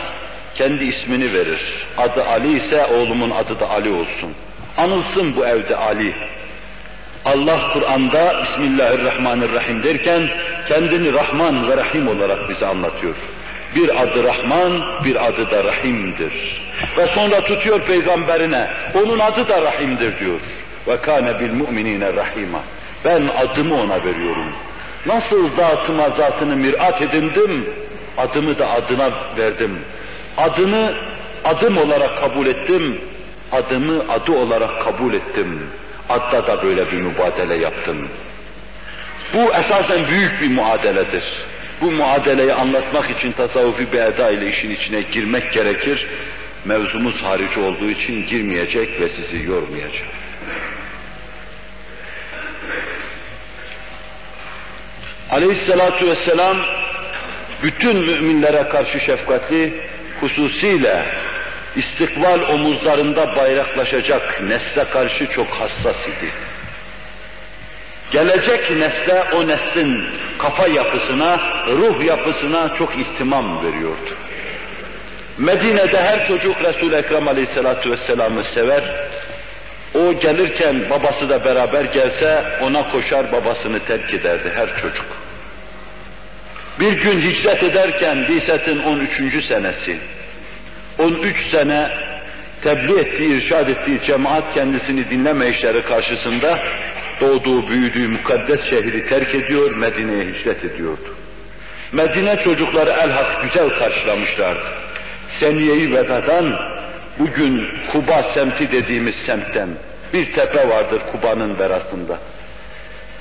[0.55, 1.61] kendi ismini verir.
[1.97, 4.35] Adı Ali ise oğlumun adı da Ali olsun.
[4.77, 6.15] Anılsın bu evde Ali.
[7.29, 10.29] Allah Kur'an'da Bismillahirrahmanirrahim derken
[10.69, 13.15] kendini Rahman ve Rahim olarak bize anlatıyor.
[13.75, 16.63] Bir adı Rahman, bir adı da Rahim'dir.
[16.99, 20.41] Ve sonra tutuyor peygamberine, onun adı da Rahim'dir diyor.
[20.89, 22.61] Ve kâne bil mu'minîne rahîmâ.
[23.05, 24.53] Ben adımı ona veriyorum.
[25.07, 27.67] Nasıl zatıma zatını mirat edindim,
[28.19, 29.79] adımı da adına verdim.
[30.37, 30.95] Adını
[31.45, 33.01] adım olarak kabul ettim,
[33.53, 35.61] adımı adı olarak kabul ettim.
[36.09, 38.09] Adda da böyle bir mübadele yaptım.
[39.35, 41.25] Bu esasen büyük bir muadeledir.
[41.81, 46.07] Bu muadeleyi anlatmak için tasavvufi bir eda ile işin içine girmek gerekir.
[46.65, 50.09] Mevzumuz harici olduğu için girmeyecek ve sizi yormayacak.
[55.31, 56.57] Aleyhissalatu vesselam
[57.63, 59.75] bütün müminlere karşı şefkatli,
[60.21, 61.07] hususiyle
[61.77, 66.31] istikbal omuzlarında bayraklaşacak nesle karşı çok hassas idi.
[68.11, 70.07] Gelecek nesle o neslin
[70.39, 74.17] kafa yapısına, ruh yapısına çok ihtimam veriyordu.
[75.39, 78.83] Medine'de her çocuk Resul-i Ekrem Aleyhisselatü Vesselam'ı sever.
[79.95, 85.07] O gelirken babası da beraber gelse ona koşar babasını terk ederdi her çocuk.
[86.81, 89.45] Bir gün hicret ederken Biset'in 13.
[89.45, 89.99] senesi,
[90.99, 91.91] 13 sene
[92.63, 96.59] tebliğ ettiği, irşad ettiği cemaat kendisini dinleme işleri karşısında
[97.21, 101.15] doğduğu, büyüdüğü mukaddes şehri terk ediyor, Medine'ye hicret ediyordu.
[101.93, 104.69] Medine çocukları elhak güzel karşılamışlardı.
[105.41, 106.55] Seniye-i Veda'dan
[107.19, 109.69] bugün Kuba semti dediğimiz semtten
[110.13, 112.19] bir tepe vardır Kuba'nın verasında.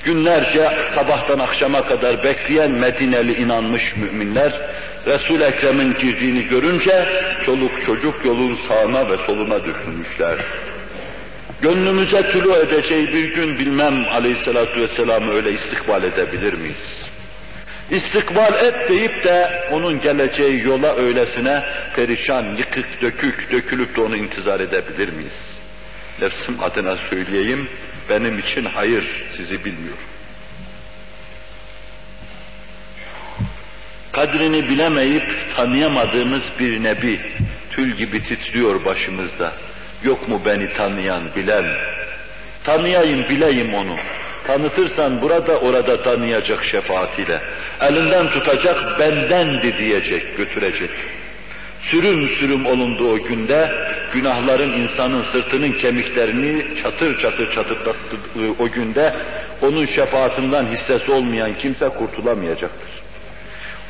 [0.04, 4.52] Günlerce sabahtan akşama kadar bekleyen Medineli inanmış müminler
[5.08, 7.08] Resul-i Ekrem'in girdiğini görünce
[7.46, 10.38] çoluk çocuk yolun sağına ve soluna dökülmüşler.
[11.62, 17.08] Gönlümüze tülü edeceği bir gün bilmem aleyhissalatü vesselam'ı öyle istikbal edebilir miyiz?
[17.90, 21.64] İstikbal et deyip de onun geleceği yola öylesine
[21.96, 25.58] perişan, yıkık, dökük, dökülüp de onu intizar edebilir miyiz?
[26.20, 27.68] Nefsim adına söyleyeyim,
[28.10, 29.04] benim için hayır,
[29.36, 30.04] sizi bilmiyorum.
[34.12, 35.22] Kadrini bilemeyip
[35.56, 37.20] tanıyamadığımız bir nebi,
[37.70, 39.52] tül gibi titriyor başımızda.
[40.04, 41.64] Yok mu beni tanıyan, bilen?
[42.64, 43.96] Tanıyayım, bileyim onu.
[44.46, 47.40] Tanıtırsan burada orada tanıyacak şefaatiyle.
[47.80, 50.90] Elinden tutacak, bendendi diyecek, götürecek.
[51.82, 53.70] Sürüm sürüm olundu o günde,
[54.14, 59.14] günahların insanın sırtının kemiklerini çatır çatır çatırdattığı o günde,
[59.62, 62.97] onun şefaatinden hissesi olmayan kimse kurtulamayacaktır.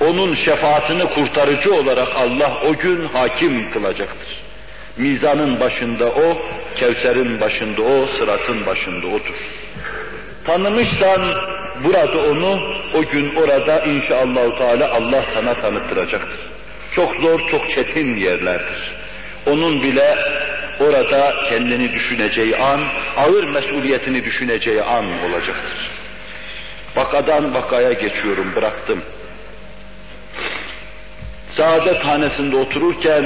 [0.00, 4.28] Onun şefaatini kurtarıcı olarak Allah o gün hakim kılacaktır.
[4.96, 6.38] Mizanın başında o,
[6.76, 9.34] Kevser'in başında o, sıratın başında odur.
[10.44, 11.20] Tanımışsan
[11.84, 12.60] burada onu
[12.94, 16.38] o gün orada inşallah Teala Allah sana tanıttıracaktır.
[16.94, 18.92] Çok zor, çok çetin yerlerdir.
[19.46, 20.18] Onun bile
[20.80, 22.80] orada kendini düşüneceği an,
[23.16, 25.90] ağır mesuliyetini düşüneceği an olacaktır.
[26.96, 29.02] Vakadan vakaya geçiyorum, bıraktım.
[31.58, 33.24] Saadet hanesinde otururken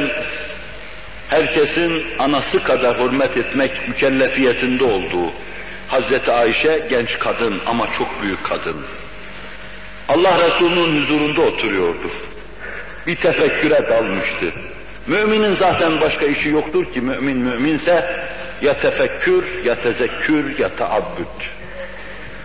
[1.28, 5.32] herkesin anası kadar hürmet etmek mükellefiyetinde olduğu
[5.88, 8.76] Hazreti Ayşe genç kadın ama çok büyük kadın.
[10.08, 12.10] Allah Resulü'nün huzurunda oturuyordu.
[13.06, 14.52] Bir tefekküre dalmıştı.
[15.06, 18.24] Müminin zaten başka işi yoktur ki mümin müminse
[18.62, 21.42] ya tefekkür, ya tezekkür, ya taabbüd.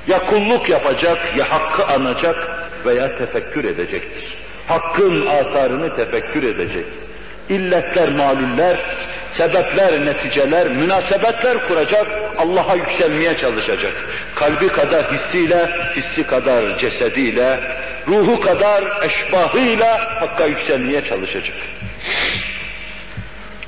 [0.07, 4.36] Ya kulluk yapacak, ya hakkı anacak veya tefekkür edecektir.
[4.67, 6.85] Hakkın asarını tefekkür edecek.
[7.49, 8.77] İlletler, maluller,
[9.31, 13.93] sebepler, neticeler, münasebetler kuracak, Allah'a yükselmeye çalışacak.
[14.35, 17.59] Kalbi kadar hissiyle, hissi kadar cesediyle,
[18.07, 21.55] ruhu kadar eşbahıyla Hakk'a yükselmeye çalışacak.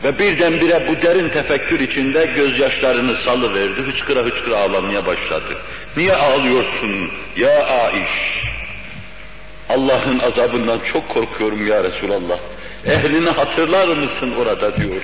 [0.04, 5.58] Ve birdenbire bu derin tefekkür içinde gözyaşlarını salıverdi, hıçkıra hıçkıra ağlamaya başladı.
[5.98, 8.50] Niye ağlıyorsun ya Aiş?
[9.70, 12.40] Allah'ın azabından çok korkuyorum ya Resulallah.
[12.86, 15.02] Ehlini hatırlar mısın orada diyor.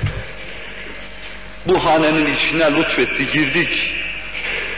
[1.68, 3.94] Bu hanenin içine lütfetti, girdik.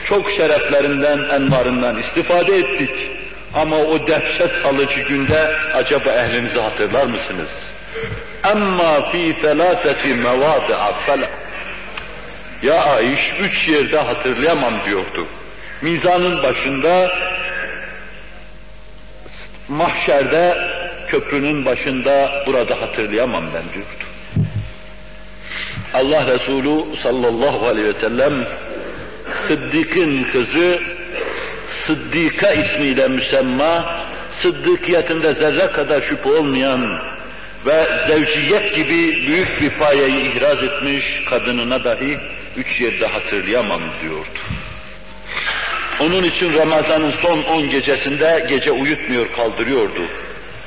[0.09, 2.89] Çok şereflerinden, envarından istifade ettik.
[3.55, 7.49] Ama o dehşet salıcı günde acaba ehlinizi hatırlar mısınız?
[8.51, 11.29] Emma fi felateti mevadi'a fela.
[12.63, 15.27] Ya Ayş üç yerde hatırlayamam diyordu.
[15.81, 17.11] Mizanın başında,
[19.69, 20.57] mahşerde,
[21.07, 24.07] köprünün başında burada hatırlayamam ben diyordu.
[25.93, 28.33] Allah Resulü sallallahu aleyhi ve sellem
[29.47, 30.79] Sıddık'ın kızı
[31.87, 34.03] Sıddika ismiyle müsemma,
[34.41, 36.99] sıddıkiyetinde zerre kadar şüphe olmayan
[37.65, 42.17] ve zevciyet gibi büyük bir payeyi ihraz etmiş kadınına dahi
[42.57, 44.39] üç yerde hatırlayamam diyordu.
[45.99, 50.01] Onun için Ramazan'ın son on gecesinde gece uyutmuyor kaldırıyordu.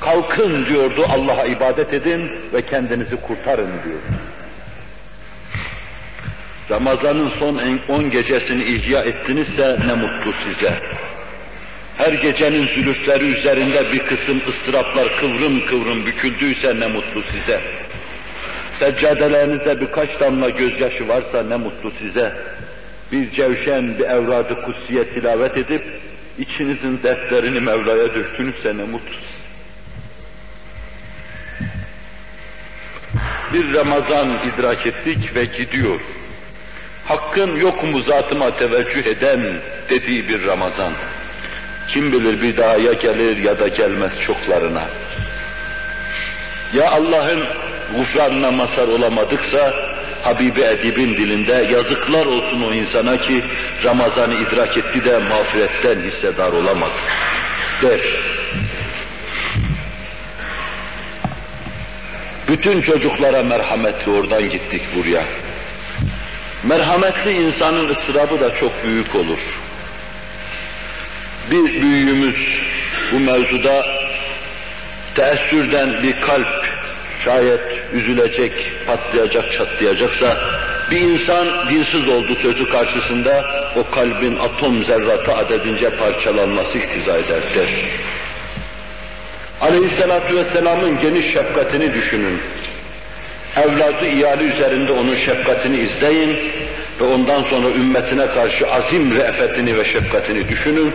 [0.01, 4.21] Kalkın diyordu Allah'a ibadet edin ve kendinizi kurtarın diyordu.
[6.71, 10.75] Ramazan'ın son on gecesini ihya ettinizse ne mutlu size.
[11.99, 17.61] Her gecenin zülüfleri üzerinde bir kısım ıstıraplar kıvrım kıvrım büküldüyse ne mutlu size.
[18.79, 22.33] Seccadelerinizde birkaç damla gözyaşı varsa ne mutlu size.
[23.13, 25.85] Bir cevşen, bir evradı kutsiye tilavet edip,
[26.39, 29.17] içinizin dertlerini Mevla'ya döktünüzse ne mutlu
[33.53, 36.01] Bir Ramazan idrak ettik ve gidiyor.
[37.05, 39.41] Hakkın yok mu zatıma teveccüh eden
[39.91, 40.93] dediği bir Ramazan.
[41.89, 44.85] Kim bilir bir daha ya gelir ya da gelmez çoklarına.
[46.75, 47.47] Ya Allah'ın
[47.97, 49.75] gufranına mazhar olamadıksa
[50.23, 53.45] Habibi Edib'in dilinde yazıklar olsun o insana ki
[53.85, 57.01] Ramazan'ı idrak etti de mağfiretten hissedar olamadı
[57.83, 58.01] der.
[62.49, 65.25] Bütün çocuklara merhametli oradan gittik buraya.
[66.63, 69.39] Merhametli insanın ıstırabı da çok büyük olur.
[71.51, 72.37] Bir büyüğümüz
[73.13, 73.87] bu mevzuda
[75.15, 76.67] teessürden bir kalp
[77.25, 77.61] şayet
[77.93, 78.53] üzülecek,
[78.87, 80.37] patlayacak, çatlayacaksa
[80.91, 83.45] bir insan dinsiz olduğu sözü karşısında
[83.77, 87.69] o kalbin atom zerratı adedince parçalanması iktiza eder der.
[89.61, 92.41] Aleyhisselatü Vesselam'ın geniş şefkatini düşünün.
[93.57, 96.39] Evladı iyali üzerinde onun şefkatini izleyin
[97.01, 100.95] ve ondan sonra ümmetine karşı azim re'fetini ve şefkatini düşünün.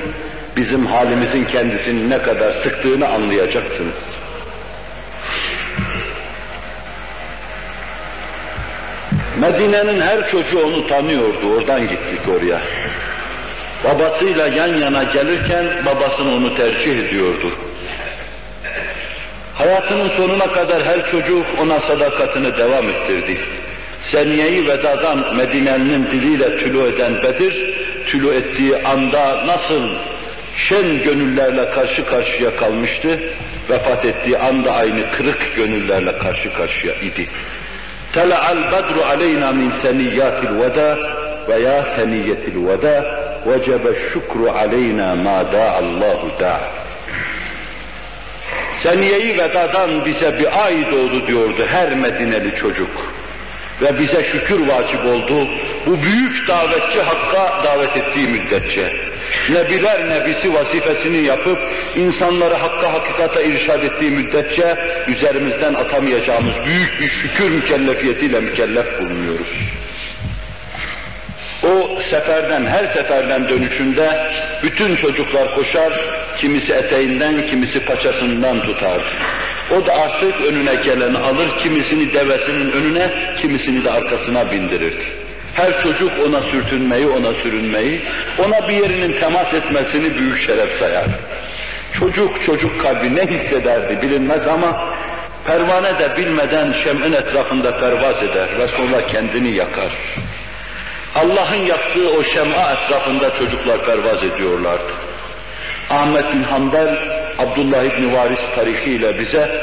[0.57, 3.95] Bizim halimizin kendisini ne kadar sıktığını anlayacaksınız.
[9.39, 12.61] Medine'nin her çocuğu onu tanıyordu, oradan gittik oraya.
[13.83, 17.47] Babasıyla yan yana gelirken babasını onu tercih ediyordu.
[19.53, 23.37] Hayatının sonuna kadar her çocuk ona sadakatini devam ettirdi.
[24.11, 27.75] Seniyeyi vedadan Medine'nin diliyle tülü eden Bedir,
[28.07, 29.89] tülü ettiği anda nasıl
[30.57, 33.19] şen gönüllerle karşı karşıya kalmıştı,
[33.69, 37.29] vefat ettiği anda aynı kırık gönüllerle karşı karşıya idi.
[38.15, 40.97] Tela'al bedru aleyna min seniyyatil veda
[41.49, 42.97] veya seniyyetil veda
[43.47, 46.69] vecebe şükru aleyna ma da'allahu da'a.
[48.83, 52.89] Seniyeyi vedadan bize bir ay doğdu diyordu her Medineli çocuk.
[53.81, 55.47] Ve bize şükür vacip oldu
[55.85, 58.93] bu büyük davetçi Hakk'a davet ettiği müddetçe.
[59.49, 61.57] Nebiler nebisi vazifesini yapıp
[61.95, 69.47] insanları hakka hakikata irşad ettiği müddetçe üzerimizden atamayacağımız büyük bir şükür mükellefiyetiyle mükellef bulunuyoruz.
[71.63, 74.31] O seferden, her seferden dönüşünde
[74.63, 75.93] bütün çocuklar koşar,
[76.37, 79.01] kimisi eteğinden, kimisi paçasından tutar.
[79.71, 83.11] O da artık önüne geleni alır, kimisini devesinin önüne,
[83.41, 84.93] kimisini de arkasına bindirir.
[85.55, 88.01] Her çocuk ona sürtünmeyi, ona sürünmeyi,
[88.39, 91.05] ona bir yerinin temas etmesini büyük şeref sayar.
[91.99, 94.89] Çocuk, çocuk kalbi ne hissederdi bilinmez ama
[95.47, 99.91] pervane de bilmeden şem'in etrafında pervaz eder ve sonra kendini yakar.
[101.15, 105.04] Allah'ın yaktığı o şem'a etrafında çocuklar pervaz ediyorlardı.
[105.89, 106.97] Ahmet bin Hanbel,
[107.39, 109.61] Abdullah İbni Varis tarihiyle bize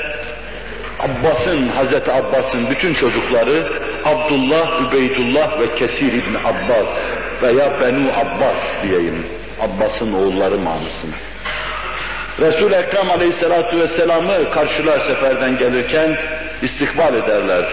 [1.00, 3.72] Abbas'ın, Hazreti Abbas'ın bütün çocukları
[4.04, 6.88] Abdullah, Übeydullah ve Kesir İbni Abbas
[7.42, 9.26] veya Benu Abbas diyeyim.
[9.60, 11.14] Abbas'ın oğulları manısını.
[12.40, 16.16] Resul-i Ekrem Aleyhisselatü Vesselam'ı karşılar seferden gelirken
[16.62, 17.64] istikbal ederler.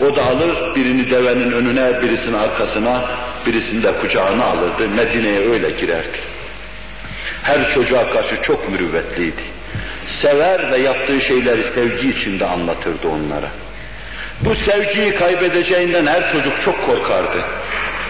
[0.00, 3.04] O da alır birini devenin önüne, birisini arkasına,
[3.46, 4.88] birisini de kucağına alırdı.
[4.88, 6.18] Medine'ye öyle girerdi.
[7.50, 9.42] Her çocuğa karşı çok mürüvvetliydi.
[10.22, 13.48] Sever ve yaptığı şeyleri sevgi içinde anlatırdı onlara.
[14.40, 17.38] Bu sevgiyi kaybedeceğinden her çocuk çok korkardı.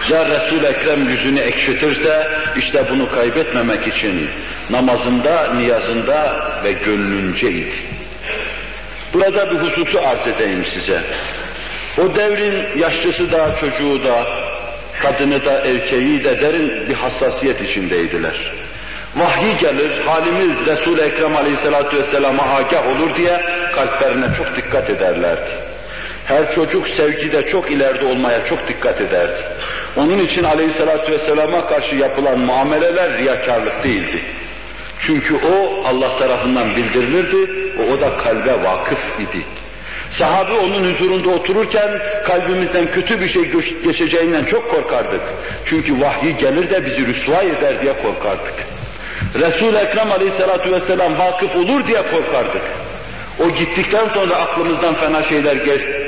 [0.09, 2.27] Ya Resul-i Ekrem yüzünü ekşitirse
[2.57, 4.29] işte bunu kaybetmemek için
[4.69, 7.75] namazında, niyazında ve gönlünceydi.
[9.13, 11.01] Burada bir hususu arz edeyim size.
[11.97, 14.25] O devrin yaşlısı da, çocuğu da,
[15.01, 18.51] kadını da, erkeği de derin bir hassasiyet içindeydiler.
[19.15, 23.41] Vahyi gelir, halimiz Resul-i Ekrem Aleyhisselatü Vesselam'a agah olur diye
[23.75, 25.51] kalplerine çok dikkat ederlerdi.
[26.25, 29.41] Her çocuk sevgide çok ileride olmaya çok dikkat ederdi.
[29.97, 34.21] Onun için Aleyhisselatü Vesselam'a karşı yapılan muameleler riyakarlık değildi.
[34.99, 39.43] Çünkü o Allah tarafından bildirilirdi, o, o da kalbe vakıf idi.
[40.11, 41.89] Sahabe onun huzurunda otururken
[42.27, 43.51] kalbimizden kötü bir şey
[43.83, 45.21] geçeceğinden çok korkardık.
[45.65, 48.53] Çünkü vahyi gelir de bizi rüsva eder diye korkardık.
[49.35, 52.61] Resul-i Ekrem aleyhissalatu vesselam vakıf olur diye korkardık.
[53.39, 55.55] O gittikten sonra aklımızdan fena şeyler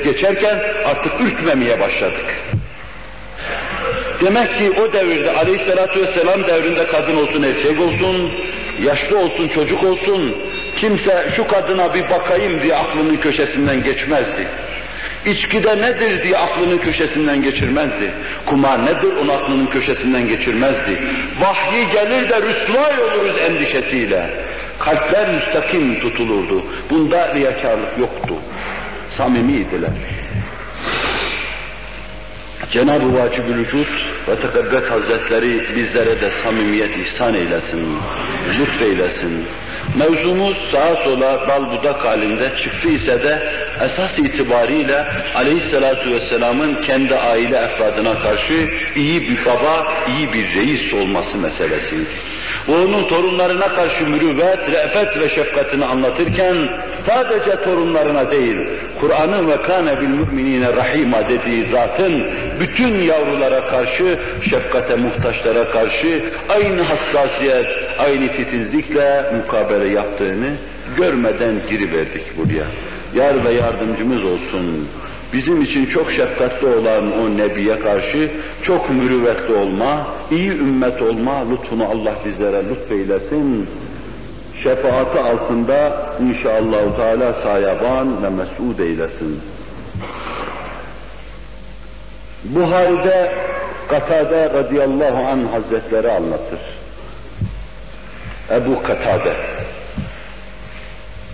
[0.04, 2.26] geçerken artık ürkmemeye başladık.
[4.20, 8.30] Demek ki o devirde aleyhissalatu vesselam devrinde kadın olsun erkek olsun,
[8.82, 10.36] yaşlı olsun çocuk olsun,
[10.76, 14.46] kimse şu kadına bir bakayım diye aklının köşesinden geçmezdi.
[15.26, 18.10] İçkide nedir diye aklının köşesinden geçirmezdi.
[18.46, 21.02] Kumar nedir onun aklının köşesinden geçirmezdi.
[21.40, 24.30] Vahyi gelir de rüsvay oluruz endişesiyle.
[24.78, 26.62] Kalpler müstakim tutulurdu.
[26.90, 28.34] Bunda riyakarlık yoktu.
[29.16, 29.90] Samimiydiler.
[32.70, 33.86] Cenab-ı Vacib-ül Vücud
[34.28, 37.98] ve Tekaddes Hazretleri bizlere de samimiyet ihsan eylesin,
[38.58, 39.46] lütfeylesin.
[39.94, 43.52] Mevzumuz sağa sola bal budak halinde çıktı ise de
[43.84, 51.38] esas itibariyle aleyhissalatu vesselamın kendi aile efradına karşı iyi bir baba, iyi bir reis olması
[51.38, 52.33] meselesiydi.
[52.68, 56.56] O onun torunlarına karşı mürüvvet, re'fet ve şefkatini anlatırken
[57.06, 58.56] sadece torunlarına değil,
[59.00, 62.26] Kur'an'ın ve kâne bil müminine rahima dediği zatın
[62.60, 64.18] bütün yavrulara karşı,
[64.50, 67.66] şefkate muhtaçlara karşı aynı hassasiyet,
[67.98, 70.50] aynı titizlikle mukabele yaptığını
[70.96, 72.66] görmeden giriverdik buraya.
[73.14, 74.88] Yar ve yardımcımız olsun.
[75.34, 78.30] Bizim için çok şefkatli olan o Nebi'ye karşı
[78.62, 83.68] çok mürüvvetli olma, iyi ümmet olma lütfunu Allah bizlere lütfeylesin.
[84.62, 89.40] Şefaati altında inşallah Teala sayaban ve mes'ud eylesin.
[92.44, 93.32] Buhari'de
[93.88, 96.60] Katade radıyallahu anh hazretleri anlatır.
[98.50, 99.36] Ebu Katade.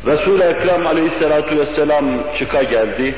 [0.07, 2.05] Resul-i Ekrem aleyhissalatu vesselam
[2.39, 3.15] çıka geldi.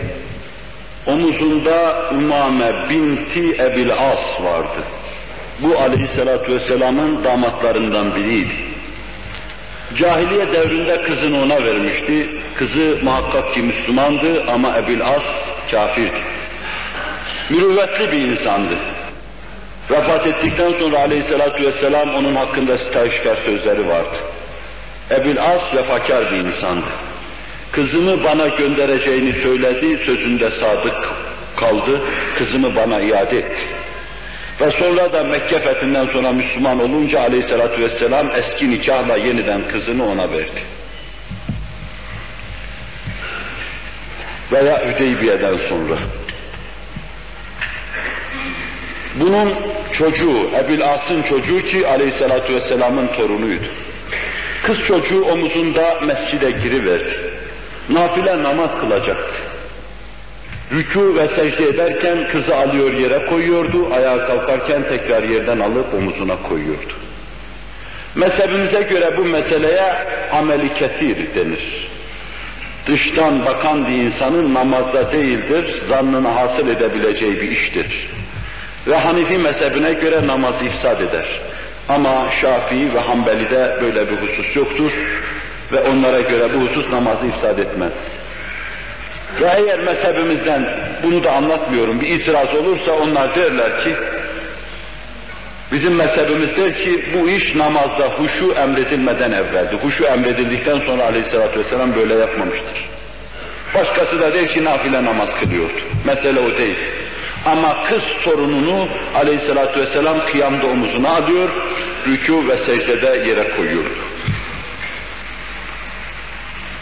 [1.06, 4.82] Omuzunda Umame binti Ebil As vardı.
[5.58, 8.52] Bu aleyhissalatu vesselamın damatlarından biriydi.
[9.98, 12.28] Cahiliye devrinde kızını ona vermişti.
[12.58, 15.22] Kızı muhakkak ki Müslümandı ama Ebil As
[15.70, 16.20] kafirdi.
[17.50, 18.74] Mürüvvetli bir insandı.
[19.90, 24.16] Vefat ettikten sonra aleyhissalatu vesselam onun hakkında sitayişkar sözleri vardı.
[25.10, 26.86] Ebil As vefakar bir insandı.
[27.72, 30.96] Kızımı bana göndereceğini söyledi, sözünde sadık
[31.56, 32.00] kaldı,
[32.38, 33.62] kızımı bana iade etti.
[34.60, 40.30] Ve sonra da Mekke fethinden sonra Müslüman olunca aleyhissalatü vesselam eski nikahla yeniden kızını ona
[40.30, 40.62] verdi.
[44.52, 45.98] Veya Hüdeybiye'den sonra.
[49.20, 49.54] Bunun
[49.92, 53.66] çocuğu, Ebil As'ın çocuğu ki aleyhissalatu vesselamın torunuydu.
[54.62, 57.31] Kız çocuğu omuzunda mescide giriverdi.
[57.88, 59.34] Nafile namaz kılacaktı.
[60.72, 66.92] Rükû ve secde ederken kızı alıyor yere koyuyordu, ayağa kalkarken tekrar yerden alıp omuzuna koyuyordu.
[68.14, 69.94] Mezhebimize göre bu meseleye
[70.32, 71.88] ameli kesir denir.
[72.86, 78.10] Dıştan bakan bir insanın namazda değildir, zannını hasıl edebileceği bir iştir.
[78.86, 81.26] Ve Hanifi mezhebine göre namazı ifsad eder.
[81.88, 84.92] Ama Şafii ve Hanbeli'de böyle bir husus yoktur
[85.72, 87.92] ve onlara göre bu husus namazı ifsad etmez.
[89.40, 90.66] Ve eğer mezhebimizden
[91.02, 93.96] bunu da anlatmıyorum bir itiraz olursa onlar derler ki
[95.72, 99.76] bizim mezhebimiz der ki bu iş namazda huşu emredilmeden evveldi.
[99.82, 102.88] Huşu emredildikten sonra aleyhissalatü vesselam böyle yapmamıştır.
[103.74, 105.80] Başkası da der ki nafile namaz kılıyordu.
[106.04, 106.78] Mesele o değil.
[107.46, 111.48] Ama kız torununu aleyhissalatü vesselam kıyamda omuzuna alıyor,
[112.06, 114.11] rükû ve secdede yere koyuyordu.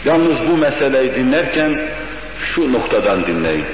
[0.05, 1.81] Yalnız bu meseleyi dinlerken
[2.55, 3.65] şu noktadan dinleyin.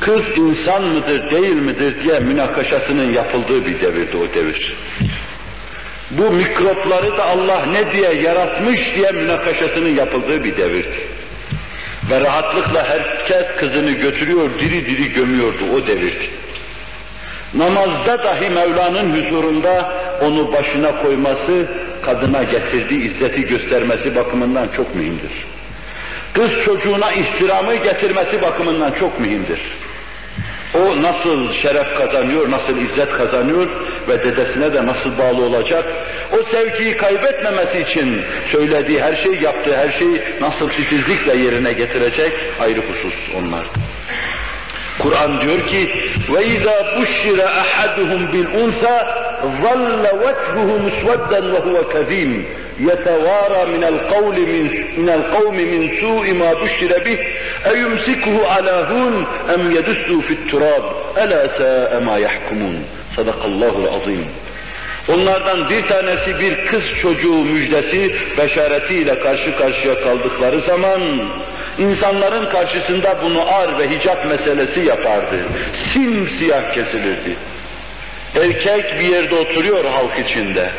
[0.00, 4.76] Kız insan mıdır değil midir diye münakaşasının yapıldığı bir devirdi o devir.
[6.10, 11.08] Bu mikropları da Allah ne diye yaratmış diye münakaşasının yapıldığı bir devirdi.
[12.10, 16.30] Ve rahatlıkla herkes kızını götürüyor, diri diri gömüyordu o devirdi.
[17.54, 21.66] Namazda dahi Mevla'nın huzurunda onu başına koyması,
[22.02, 25.46] kadına getirdiği izzeti göstermesi bakımından çok mühimdir.
[26.32, 29.60] Kız çocuğuna ihtiramı getirmesi bakımından çok mühimdir.
[30.74, 33.68] O nasıl şeref kazanıyor, nasıl izzet kazanıyor
[34.08, 35.84] ve dedesine de nasıl bağlı olacak?
[36.32, 42.80] O sevgiyi kaybetmemesi için söylediği her şey, yaptığı her şeyi nasıl titizlikle yerine getirecek ayrı
[42.80, 43.64] husus onlar.
[44.98, 45.90] Kur'an diyor ki
[46.34, 49.18] ve izâ buşşire ahaduhum bil unsa
[49.62, 52.46] zalle vechuhu musvedden ve huve kazim
[52.80, 57.18] yetevara minel kavli min minel kavmi min su'i ma buşşire bih.
[57.74, 60.84] E yumsikuhu ala hun em yedussu fit turab
[61.16, 62.76] ela sa'e ma yahkumun
[63.16, 64.24] sadakallahu azim
[65.08, 71.00] Onlardan bir tanesi bir kız çocuğu müjdesi beşaretiyle karşı karşıya kaldıkları zaman
[71.78, 75.36] insanların karşısında bunu ar ve hicap meselesi yapardı.
[75.92, 77.36] Simsiyah kesilirdi.
[78.34, 80.70] Erkek bir yerde oturuyor halk içinde.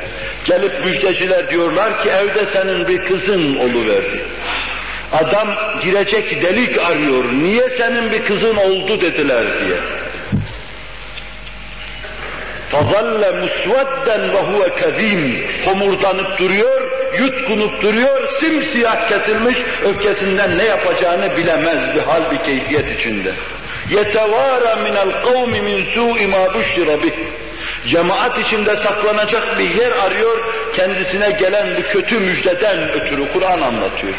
[0.46, 4.26] Gelip müjdeciler diyorlar ki evde senin bir kızın oluverdi.
[5.12, 5.48] Adam
[5.82, 7.24] girecek delik arıyor.
[7.34, 9.78] Niye senin bir kızın oldu dediler diye.
[12.73, 15.23] فَظَلَّ مُسْوَدًّا وَهُوَ كَذ۪يمٌ
[15.65, 16.83] Homurdanıp duruyor,
[17.19, 23.33] yutkunup duruyor, simsiyah kesilmiş, öfkesinden ne yapacağını bilemez bir hal bir keyfiyet içinde.
[23.91, 27.13] يَتَوَارَ مِنَ الْقَوْمِ مِنْ سُوءِ مَا بُشِّرَ بِهِ
[27.89, 30.39] Cemaat içinde saklanacak bir yer arıyor,
[30.77, 34.15] kendisine gelen bu kötü müjdeden ötürü Kur'an anlatıyor.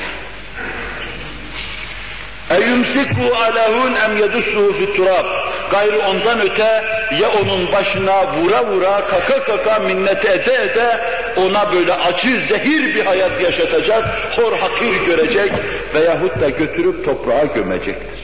[2.51, 5.25] اَيُمْسِكُوا عَلَهُنْ اَمْ يَدُسُّهُ فِي التُّرَابِ
[5.71, 6.83] Gayrı ondan öte
[7.19, 10.99] ya onun başına vura vura, kaka kaka minnet ede ede
[11.37, 15.51] ona böyle acı, zehir bir hayat yaşatacak, hor hakir görecek
[15.93, 18.19] veyahut da götürüp toprağa gömecektir.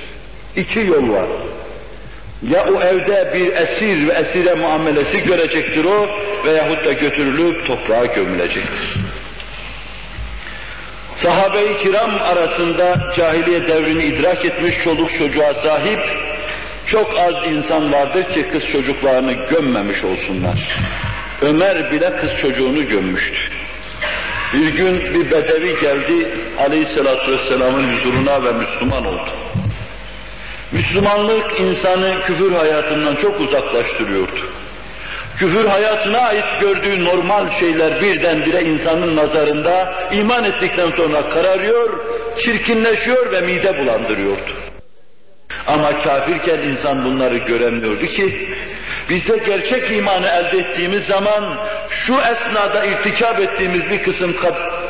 [0.55, 1.27] İki yol var.
[2.49, 6.09] Ya o evde bir esir ve esire muamelesi görecektir o
[6.45, 8.95] veyahut da götürülüp toprağa gömülecektir.
[11.22, 16.00] Sahabe-i kiram arasında cahiliye devrini idrak etmiş çoluk çocuğa sahip
[16.86, 20.58] çok az insan vardır ki kız çocuklarını gömmemiş olsunlar.
[21.42, 23.52] Ömer bile kız çocuğunu gömmüştü.
[24.54, 29.30] Bir gün bir bedevi geldi aleyhissalatü vesselamın huzuruna ve Müslüman oldu.
[30.72, 34.48] Müslümanlık insanı küfür hayatından çok uzaklaştırıyordu.
[35.38, 41.90] Küfür hayatına ait gördüğü normal şeyler birdenbire insanın nazarında iman ettikten sonra kararıyor,
[42.38, 44.52] çirkinleşiyor ve mide bulandırıyordu.
[45.66, 48.48] Ama kafirken insan bunları göremiyordu ki,
[49.10, 51.58] biz de gerçek imanı elde ettiğimiz zaman
[51.90, 54.36] şu esnada irtikap ettiğimiz bir kısım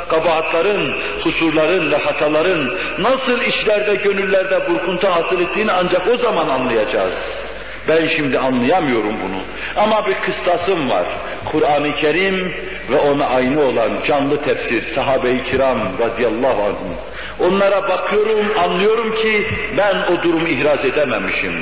[0.09, 7.43] kabahatların, kusurların ve hataların nasıl işlerde, gönüllerde burkuntu hasıl ettiğini ancak o zaman anlayacağız.
[7.89, 9.41] Ben şimdi anlayamıyorum bunu.
[9.85, 11.05] Ama bir kıstasım var.
[11.45, 12.55] Kur'an-ı Kerim
[12.91, 17.49] ve ona aynı olan canlı tefsir, sahabe-i kiram radıyallahu anh.
[17.49, 19.47] Onlara bakıyorum, anlıyorum ki
[19.78, 21.53] ben o durumu ihraz edememişim.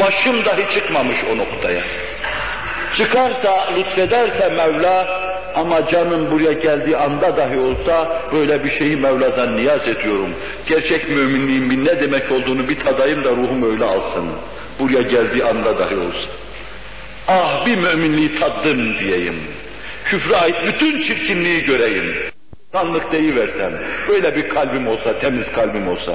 [0.00, 1.82] Başım dahi çıkmamış o noktaya.
[2.96, 9.88] Çıkarsa, lütfederse Mevla, ama canım buraya geldiği anda dahi olsa böyle bir şeyi Mevla'dan niyaz
[9.88, 10.30] ediyorum.
[10.66, 14.24] Gerçek müminliğin ne demek olduğunu bir tadayım da ruhum öyle alsın.
[14.79, 16.29] Buraya geldiği anda dahi olsa.
[17.27, 19.43] Ah bir müminliği tattım diyeyim.
[20.05, 22.15] Küfre ait bütün çirkinliği göreyim.
[22.71, 23.73] Tanlık deyiversem,
[24.07, 26.13] böyle bir kalbim olsa, temiz kalbim olsa,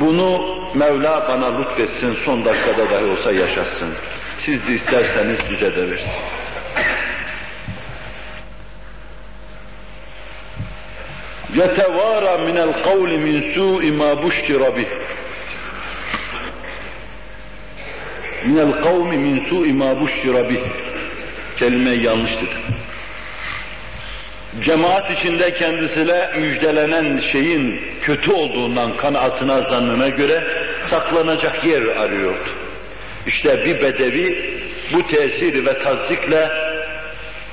[0.00, 3.88] bunu Mevla bana lütfetsin, son dakikada dahi olsa yaşatsın.
[4.38, 6.12] Siz de isterseniz size de versin.
[11.54, 14.86] يتوارى من القول من سوء ما بشر به
[18.45, 20.43] minel kavmi min su'i ma buşşira.
[21.57, 22.55] Kelime yanlış dedi.
[24.59, 30.43] Cemaat içinde kendisine müjdelenen şeyin kötü olduğundan kanaatına zannına göre
[30.89, 32.49] saklanacak yer arıyordu.
[33.27, 34.55] İşte bir bedevi
[34.93, 36.49] bu tesiri ve tazdikle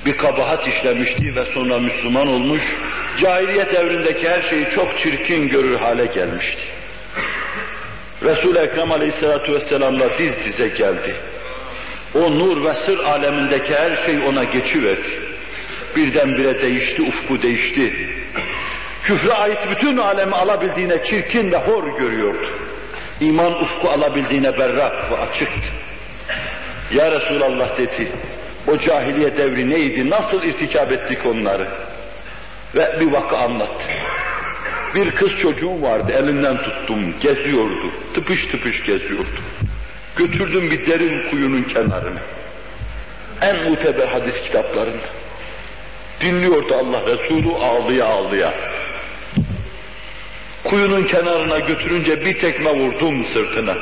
[0.06, 2.62] bir kabahat işlemişti ve sonra Müslüman olmuş,
[3.20, 6.62] cahiliyet evrindeki her şeyi çok çirkin görür hale gelmişti.
[8.22, 11.14] Resul-i Ekrem Aleyhisselatü Vesselam'la diz dize geldi.
[12.14, 15.08] O nur ve sır alemindeki her şey ona geçiverdi.
[15.96, 17.92] Birdenbire değişti, ufku değişti.
[19.02, 22.46] Küfre ait bütün alemi alabildiğine çirkin ve hor görüyordu.
[23.20, 25.68] İman ufku alabildiğine berrak ve açıktı.
[26.94, 28.12] Ya Resulallah dedi,
[28.66, 31.66] o cahiliye devri neydi, nasıl irtikap ettik onları?
[32.74, 33.84] Ve bir vakı anlattı.
[34.94, 39.40] Bir kız çocuğu vardı, elinden tuttum, geziyordu, tıpış tıpış geziyordu.
[40.16, 42.20] Götürdüm bir derin kuyunun kenarına.
[43.42, 45.06] En muteber hadis kitaplarında.
[46.20, 48.54] Dinliyordu Allah Resulü ağlıya ağlıya.
[50.64, 53.76] Kuyunun kenarına götürünce bir tekme vurdum sırtına.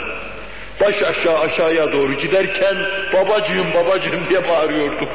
[0.80, 2.76] Baş aşağı aşağıya doğru giderken
[3.12, 5.08] babacığım babacığım diye bağırıyordu.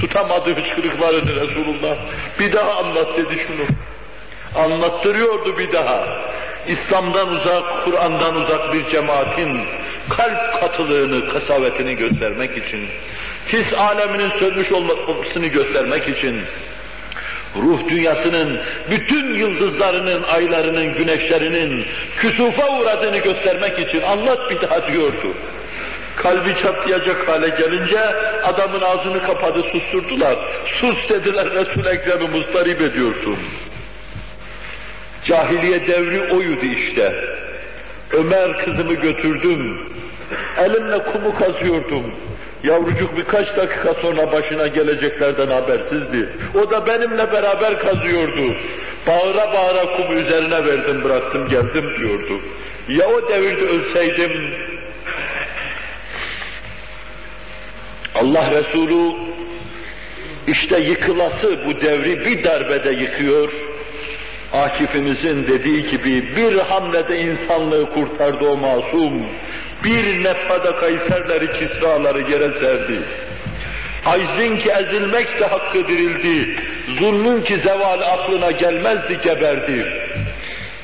[0.00, 1.96] Tutamadı hıçkırıklarını Resulullah.
[2.40, 3.66] Bir daha anlat dedi şunu.
[4.54, 6.06] Anlattırıyordu bir daha.
[6.68, 9.60] İslam'dan uzak, Kur'an'dan uzak bir cemaatin
[10.08, 12.88] kalp katılığını, kasavetini göstermek için,
[13.52, 16.40] his aleminin sönmüş olmasını göstermek için,
[17.56, 21.86] ruh dünyasının bütün yıldızlarının, aylarının, güneşlerinin
[22.16, 25.34] küsufa uğradığını göstermek için anlat bir daha diyordu.
[26.16, 28.00] Kalbi çatlayacak hale gelince
[28.44, 30.36] adamın ağzını kapadı susturdular.
[30.80, 33.38] Sus dediler Resul-i Ekrem'i mustarip ediyorsun.
[35.30, 37.24] Cahiliye devri oydu işte.
[38.12, 39.78] Ömer kızımı götürdüm.
[40.58, 42.04] Elimle kumu kazıyordum.
[42.64, 46.28] Yavrucuk birkaç dakika sonra başına geleceklerden habersizdi.
[46.54, 48.56] O da benimle beraber kazıyordu.
[49.06, 52.40] Bağıra bağıra kumu üzerine verdim bıraktım geldim diyordu.
[52.88, 54.54] Ya o devirde ölseydim
[58.14, 59.12] Allah Resulü
[60.46, 63.52] işte yıkılası bu devri bir darbede yıkıyor.
[64.52, 69.26] Akif'imizin dediği gibi bir hamlede insanlığı kurtardı o masum.
[69.84, 73.02] Bir nefhada Kayserleri, Kisraları yere serdi.
[74.06, 76.60] Aczin ki ezilmek de hakkı dirildi.
[76.98, 79.86] Zulmün ki zeval aklına gelmezdi geberdi.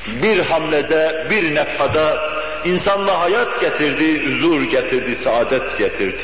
[0.07, 2.17] Bir hamlede, bir nefhada
[2.65, 6.21] insanla hayat getirdi, huzur getirdi, saadet getirdi.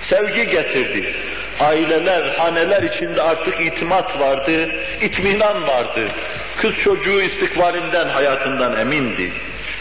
[0.00, 1.14] Sevgi getirdi.
[1.60, 4.70] Aileler, haneler içinde artık itimat vardı,
[5.00, 6.08] itminan vardı.
[6.56, 9.32] Kız çocuğu istikbalinden, hayatından emindi.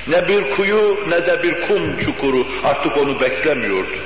[0.07, 3.97] Ne bir kuyu ne de bir kum çukuru artık onu beklemiyordu.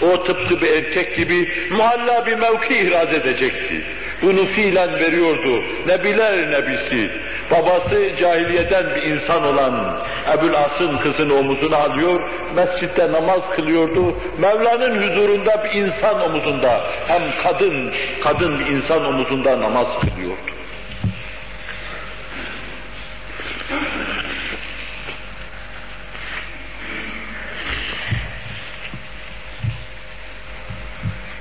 [0.00, 3.82] O tıpkı bir erkek gibi muhalla bir mevki ihraz edecekti.
[4.22, 5.62] Bunu fiilen veriyordu.
[5.86, 7.10] Ne biler ne bilsi.
[7.50, 10.00] Babası cahiliyeden bir insan olan
[10.34, 12.20] Ebul As'ın kızını omuzuna alıyor,
[12.54, 14.16] mescitte namaz kılıyordu.
[14.38, 17.92] Mevla'nın huzurunda bir insan omuzunda, hem kadın,
[18.24, 20.55] kadın bir insan omuzunda namaz kılıyordu.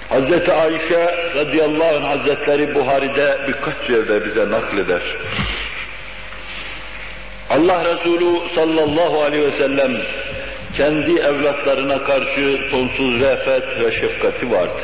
[0.09, 5.01] Hazreti Ayşe radıyallahu anh hazretleri Buhari'de birkaç yerde bize nakleder.
[7.49, 9.91] Allah Resulü sallallahu aleyhi ve sellem
[10.77, 14.81] kendi evlatlarına karşı sonsuz refet ve şefkati vardı.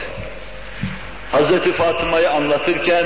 [1.31, 3.05] Hazreti Fatıma'yı anlatırken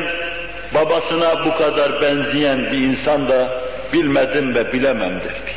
[0.74, 3.65] babasına bu kadar benzeyen bir insan da
[3.96, 5.54] bilmedim ve bilemem derdi.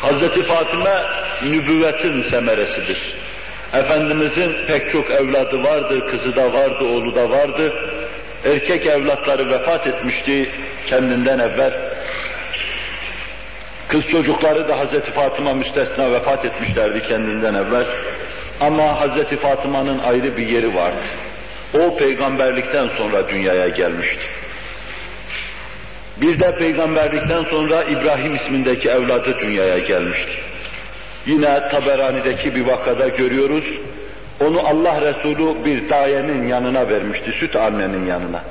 [0.00, 1.02] Hazreti Fatıma
[1.42, 3.14] nübüvvetin semeresidir.
[3.72, 7.74] Efendimizin pek çok evladı vardı, kızı da vardı, oğlu da vardı.
[8.44, 10.50] Erkek evlatları vefat etmişti
[10.86, 11.72] kendinden evvel.
[13.88, 17.86] Kız çocukları da Hazreti Fatıma müstesna vefat etmişlerdi kendinden evvel.
[18.60, 21.06] Ama Hazreti Fatıma'nın ayrı bir yeri vardı.
[21.74, 24.41] O peygamberlikten sonra dünyaya gelmişti.
[26.20, 30.32] Bir de peygamberlikten sonra İbrahim ismindeki evladı dünyaya gelmişti.
[31.26, 33.64] Yine Taberani'deki bir vakada görüyoruz.
[34.40, 38.44] Onu Allah Resulü bir dayenin yanına vermişti, süt annenin yanına.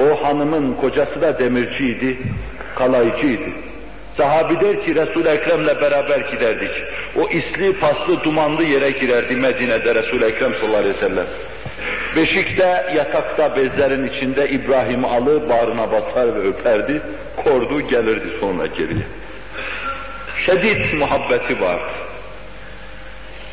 [0.00, 2.18] O hanımın kocası da demirciydi,
[2.74, 3.50] kalaycıydı.
[4.16, 6.70] Sahabi der ki Resul-i Ekrem'le beraber giderdik.
[7.16, 11.26] O isli, paslı, dumanlı yere girerdi Medine'de Resul-i Ekrem sallallahu aleyhi ve sellem.
[12.16, 17.02] Beşikte, yatakta, bezlerin içinde İbrahim'i alır, bağrına basar ve öperdi.
[17.44, 19.06] Kordu, gelirdi sonra geriye.
[20.46, 21.92] Şedid muhabbeti vardı.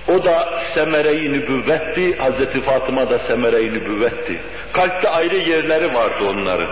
[0.08, 4.38] O da semere-i nübüvvetti, Hazreti Fatıma da semere-i nübüvvetti.
[4.74, 6.68] Kalpte ayrı yerleri vardı onların.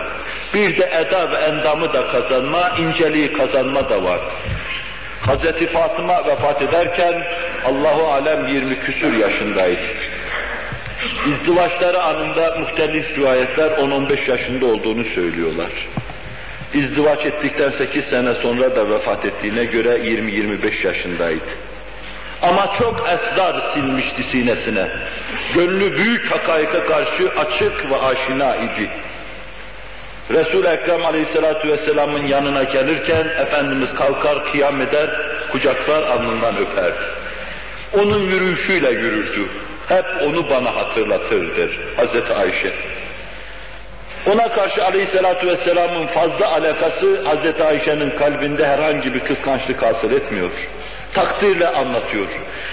[0.54, 4.20] Bir de eda ve endamı da kazanma, inceliği kazanma da var.
[5.20, 7.22] Hazreti Fatıma vefat ederken
[7.64, 10.05] Allahu alem 20 küsür yaşındaydı.
[11.26, 15.70] İzdivaçları anında muhtelif rivayetler 10-15 yaşında olduğunu söylüyorlar.
[16.74, 21.44] İzdivaç ettikten 8 sene sonra da vefat ettiğine göre 20-25 yaşındaydı.
[22.42, 24.88] Ama çok esrar silmişti sinesine.
[25.54, 28.88] Gönlü büyük hakaika karşı açık ve aşina idi.
[30.30, 35.10] Resul-i Ekrem Aleyhisselatü Vesselam'ın yanına gelirken Efendimiz kalkar, kıyam eder,
[35.52, 37.04] kucaklar alnından öperdi.
[37.92, 39.48] Onun yürüyüşüyle yürürdü.
[39.88, 42.72] Hep onu bana hatırlatırdır Hazreti Ayşe.
[44.26, 50.50] Ona karşı Aleyhisselatü Vesselam'ın fazla alakası Hazreti Ayşe'nin kalbinde herhangi bir kıskançlık hasıl etmiyor
[51.16, 52.28] takdirle anlatıyor.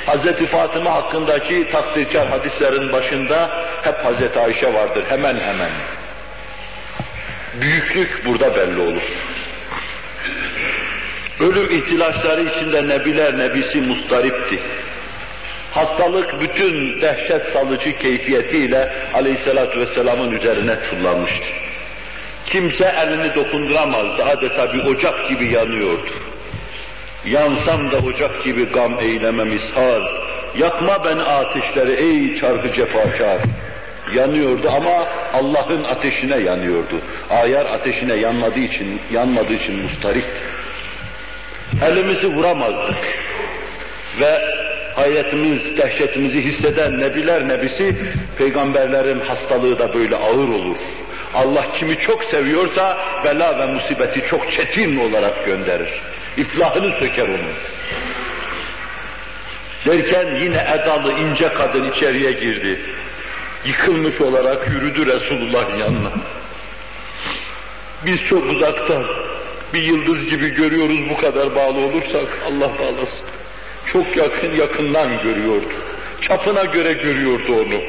[0.07, 0.47] Hz.
[0.51, 4.37] Fatıma hakkındaki takdirkar hadislerin başında hep Hz.
[4.37, 5.71] Ayşe vardır hemen hemen.
[7.61, 9.03] Büyüklük burada belli olur.
[11.39, 14.59] Ölüm ihtilaçları içinde nebiler nebisi mustaripti.
[15.73, 21.45] Hastalık bütün dehşet salıcı keyfiyetiyle aleyhissalatü vesselamın üzerine çullanmıştı.
[22.45, 26.11] Kimse elini dokunduramazdı, adeta bir ocak gibi yanıyordu.
[27.25, 30.01] Yansam da ocak gibi gam eyleme mishal.
[30.57, 33.37] Yakma beni ateşleri ey çarkı cefakar.
[34.15, 37.01] Yanıyordu ama Allah'ın ateşine yanıyordu.
[37.29, 40.41] Ayar ateşine yanmadığı için, yanmadığı için mustarikti.
[41.85, 42.97] Elimizi vuramazdık.
[44.19, 44.41] Ve
[44.95, 47.95] hayretimiz, dehşetimizi hisseden nebiler nebisi,
[48.37, 50.77] peygamberlerin hastalığı da böyle ağır olur.
[51.33, 55.89] Allah kimi çok seviyorsa bela ve musibeti çok çetin olarak gönderir.
[56.37, 57.53] İflahını söker onun.
[59.85, 62.81] Derken yine edalı ince kadın içeriye girdi.
[63.65, 66.11] Yıkılmış olarak yürüdü Resulullah'ın yanına.
[68.05, 69.03] Biz çok uzaktan
[69.73, 73.32] bir yıldız gibi görüyoruz bu kadar bağlı olursak Allah bağlasın.
[73.91, 75.73] Çok yakın yakından görüyordu.
[76.21, 77.81] Çapına göre görüyordu onu.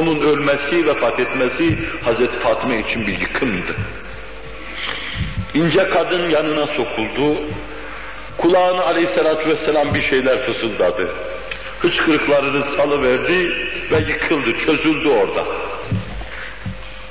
[0.00, 3.76] Onun ölmesi, vefat etmesi Hazreti Fatıma için bir yıkımdı.
[5.54, 7.36] İnce kadın yanına sokuldu.
[8.38, 11.08] Kulağına aleyhissalatü vesselam bir şeyler fısıldadı.
[11.82, 13.50] Hıçkırıklarını salıverdi
[13.90, 15.44] ve yıkıldı, çözüldü orada.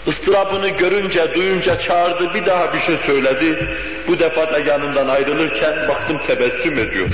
[0.07, 3.77] Istırabını görünce, duyunca çağırdı, bir daha bir şey söyledi.
[4.07, 7.07] Bu defa da yanından ayrılırken baktım tebessüm ediyor.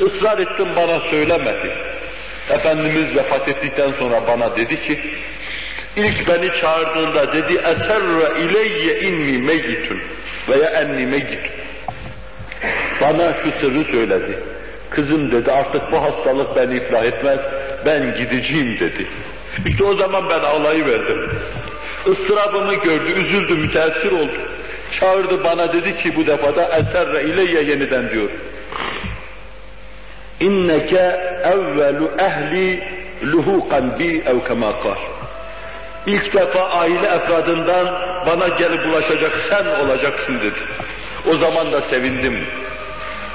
[0.00, 1.70] Israr ettim bana söylemedi.
[2.50, 5.00] Efendimiz vefat ettikten sonra bana dedi ki,
[5.96, 9.98] ilk beni çağırdığında dedi, eserre ileyye inni meyyitun
[10.48, 11.52] veya enni meyyitun.
[13.00, 14.38] Bana şu sırrı söyledi.
[14.90, 17.38] Kızım dedi artık bu hastalık beni iflah etmez,
[17.86, 19.06] ben gideceğim dedi.
[19.66, 21.30] İşte o zaman ben ağlayıverdim.
[22.06, 24.38] Istırabımı gördü, üzüldü, müteessir oldu.
[25.00, 28.30] Çağırdı bana dedi ki bu defada eserre ileyye yeniden diyor.
[30.40, 32.82] İnneke evvelu ehli
[33.24, 34.72] luhukan bi ev kema
[36.06, 37.86] İlk defa aile efradından
[38.26, 40.60] bana gelip ulaşacak sen olacaksın dedi.
[41.30, 42.46] O zaman da sevindim.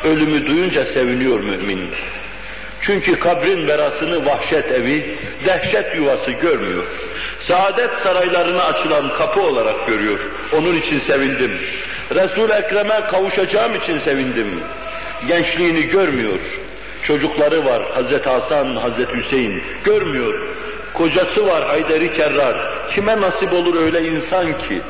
[0.03, 1.89] Ölümü duyunca seviniyor mümin.
[2.82, 6.84] Çünkü kabrin verasını vahşet evi, dehşet yuvası görmüyor.
[7.39, 10.20] Saadet saraylarına açılan kapı olarak görüyor.
[10.53, 11.58] Onun için sevindim.
[12.16, 14.60] Resul-i Ekrem'e kavuşacağım için sevindim.
[15.28, 16.39] Gençliğini görmüyor.
[17.08, 19.64] Çocukları var Hazreti Hasan, Hazreti Hüseyin.
[19.84, 20.34] Görmüyor.
[20.93, 22.88] Kocası var Hayderi Kerrar.
[22.95, 24.82] Kime nasip olur öyle insan ki?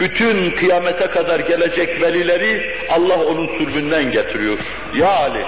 [0.00, 4.58] Bütün kıyamete kadar gelecek velileri Allah onun sürgünden getiriyor.
[4.94, 5.44] Ya Ali,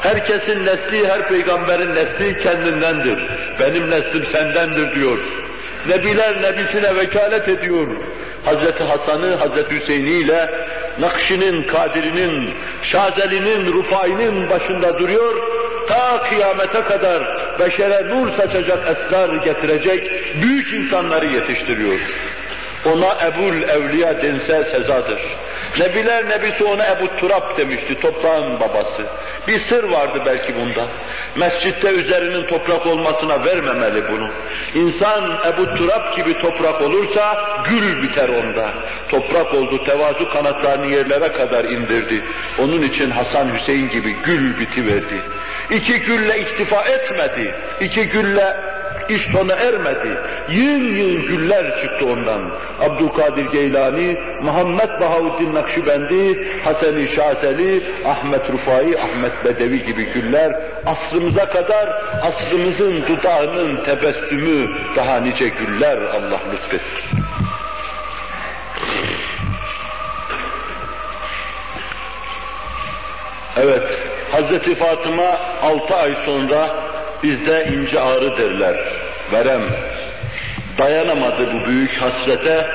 [0.00, 3.18] herkesin nesli, her peygamberin nesli kendindendir.
[3.60, 5.18] Benim neslim sendendir diyor.
[5.88, 7.88] Nebiler nebisine vekalet ediyor.
[8.44, 10.50] Hazreti Hasan'ı, Hazreti Hüseyin'i ile
[11.00, 15.36] Nakşi'nin, Kadir'inin, Şazeli'nin, Rufai'nin başında duruyor.
[15.88, 17.22] Ta kıyamete kadar
[17.58, 20.10] beşere nur saçacak esrar getirecek
[20.42, 22.00] büyük insanları yetiştiriyor.
[22.84, 25.20] Ona Ebul Evliya dense sezadır.
[25.78, 29.02] Nebiler nebisi ona Ebu Turab demişti, toprağın babası.
[29.48, 30.86] Bir sır vardı belki bunda.
[31.36, 34.28] Mescitte üzerinin toprak olmasına vermemeli bunu.
[34.74, 37.36] İnsan Ebu Turab gibi toprak olursa
[37.70, 38.68] gül biter onda.
[39.08, 42.24] Toprak oldu, tevazu kanatlarını yerlere kadar indirdi.
[42.58, 45.20] Onun için Hasan Hüseyin gibi gül bitiverdi.
[45.70, 47.54] İki gülle iktifa etmedi.
[47.80, 48.56] İki gülle
[49.10, 50.18] iş sona ermedi.
[50.50, 52.50] Yığın yığın güller çıktı ondan.
[52.80, 57.06] Abdülkadir Geylani, Muhammed Bahavuddin Nakşibendi, Hasan-ı
[58.06, 60.52] Ahmet Rufai, Ahmet Bedevi gibi güller
[60.86, 61.88] asrımıza kadar
[62.22, 67.20] asrımızın dudağının tebessümü daha nice güller Allah lütfetti.
[73.56, 73.82] Evet,
[74.30, 76.89] Hazreti Fatıma altı ay sonra
[77.22, 78.76] bizde ince ağrı derler,
[79.32, 79.62] verem.
[80.78, 82.66] Dayanamadı bu büyük hasrete,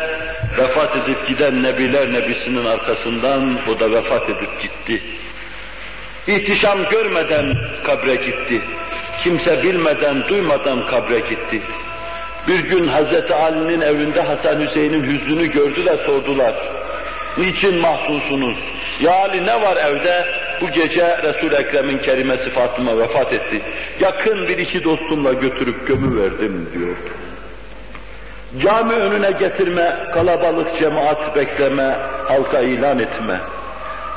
[0.57, 5.03] vefat edip giden Nebiler Nebisi'nin arkasından o da vefat edip gitti.
[6.27, 8.61] İhtişam görmeden kabre gitti.
[9.23, 11.61] Kimse bilmeden, duymadan kabre gitti.
[12.47, 16.55] Bir gün Hazreti Ali'nin evinde Hasan Hüseyin'in hüznünü gördü de sordular.
[17.37, 18.57] Niçin mahzunsunuz?
[18.99, 20.44] Ya Ali ne var evde?
[20.61, 23.61] Bu gece resul Ekrem'in kerimesi Fatıma vefat etti.
[23.99, 26.95] Yakın bir iki dostumla götürüp gömü verdim diyor.
[28.63, 31.97] Cami önüne getirme, kalabalık cemaat bekleme,
[32.27, 33.39] halka ilan etme.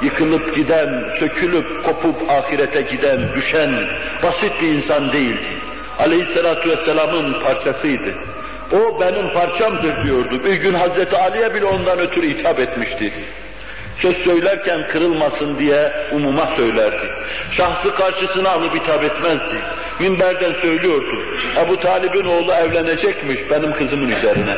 [0.03, 3.70] Yıkılıp giden, sökülüp kopup ahirete giden, düşen
[4.22, 5.47] basit bir insan değildi.
[5.99, 8.14] Aleyhisselatü Vesselam'ın parçasıydı.
[8.72, 10.45] O benim parçamdır diyordu.
[10.45, 13.12] Bir gün Hazreti Ali'ye bile ondan ötürü hitap etmişti.
[14.03, 17.11] Söz söylerken kırılmasın diye umuma söylerdi.
[17.53, 19.57] Şahsı karşısına alıp hitap etmezdi.
[20.01, 21.22] Minberden söylüyordu.
[21.57, 24.57] Ebu Talib'in oğlu evlenecekmiş benim kızımın üzerine.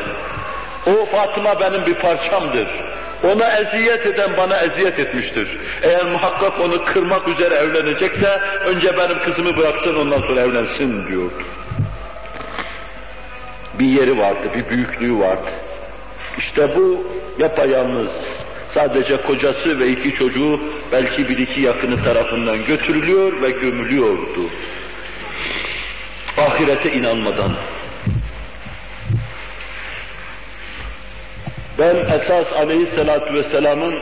[0.87, 2.69] O Fatıma benim bir parçamdır.
[3.25, 5.49] Ona eziyet eden bana eziyet etmiştir.
[5.83, 11.43] Eğer muhakkak onu kırmak üzere evlenecekse önce benim kızımı bıraksın ondan sonra evlensin diyordu.
[13.79, 15.51] Bir yeri vardı, bir büyüklüğü vardı.
[16.39, 17.07] İşte bu
[17.39, 18.11] yapayalnız,
[18.75, 20.61] sadece kocası ve iki çocuğu
[20.93, 24.51] belki bir iki yakını tarafından götürülüyor ve gömülüyordu.
[26.37, 27.57] Ahirete inanmadan.
[31.79, 33.95] Ben esas aleyhissalatu vesselamın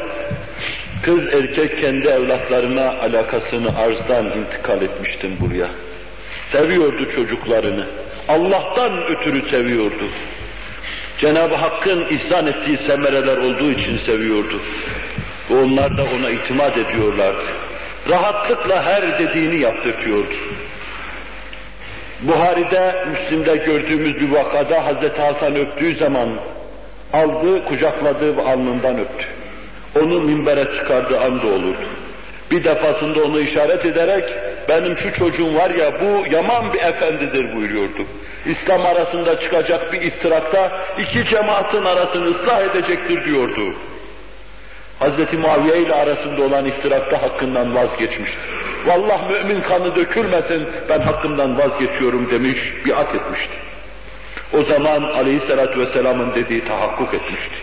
[1.02, 5.68] kız erkek kendi evlatlarına alakasını arzdan intikal etmiştim buraya.
[6.52, 7.86] Seviyordu çocuklarını.
[8.28, 10.04] Allah'tan ötürü seviyordu.
[11.18, 14.60] Cenab-ı Hakk'ın ihsan ettiği semereler olduğu için seviyordu.
[15.50, 17.44] Onlar da ona itimat ediyorlardı.
[18.10, 20.34] Rahatlıkla her dediğini yaptırtıyordu.
[22.22, 26.28] Buhari'de, Müslim'de gördüğümüz bir vakada Hazreti Hasan öptüğü zaman
[27.12, 29.26] aldı, kucakladı ve alnından öptü.
[30.02, 31.88] Onu minbere çıkardığı anda olurdu.
[32.50, 34.24] Bir defasında onu işaret ederek
[34.68, 38.02] benim şu çocuğum var ya bu yaman bir efendidir buyuruyordu.
[38.46, 43.74] İslam arasında çıkacak bir iftirakta iki cemaatin arasını ıslah edecektir diyordu.
[44.98, 48.38] Hazreti Muaviye ile arasında olan iftirakta hakkından vazgeçmiştir.
[48.86, 53.54] Vallah mümin kanı dökülmesin ben hakkımdan vazgeçiyorum demiş, biat etmişti.
[54.52, 57.54] O zaman aleyhissalatü vesselamın dediği tahakkuk etmişti.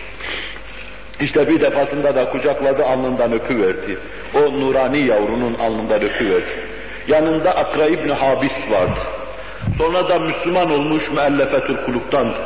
[1.20, 3.98] İşte bir defasında da kucakladı, alnından öpüverdi.
[4.34, 6.60] O nurani yavrunun alnından öpüverdi.
[7.08, 9.00] Yanında Akra İbni Habis vardı.
[9.78, 12.38] Sonra da Müslüman olmuş müellefetül kuluptandı.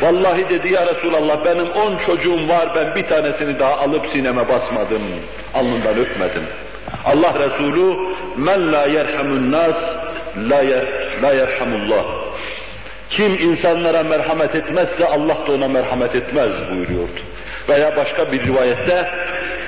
[0.00, 5.02] Vallahi dedi ya Resulallah benim on çocuğum var ben bir tanesini daha alıp sineme basmadım.
[5.54, 6.42] Alnından öpmedim.
[7.04, 7.96] Allah Resulü
[8.36, 9.76] men la yerhamun nas
[10.50, 10.86] la, yer,
[11.22, 12.04] la yerhamullah.
[13.10, 17.20] Kim insanlara merhamet etmezse Allah da ona merhamet etmez buyuruyordu.
[17.68, 19.08] Veya başka bir rivayette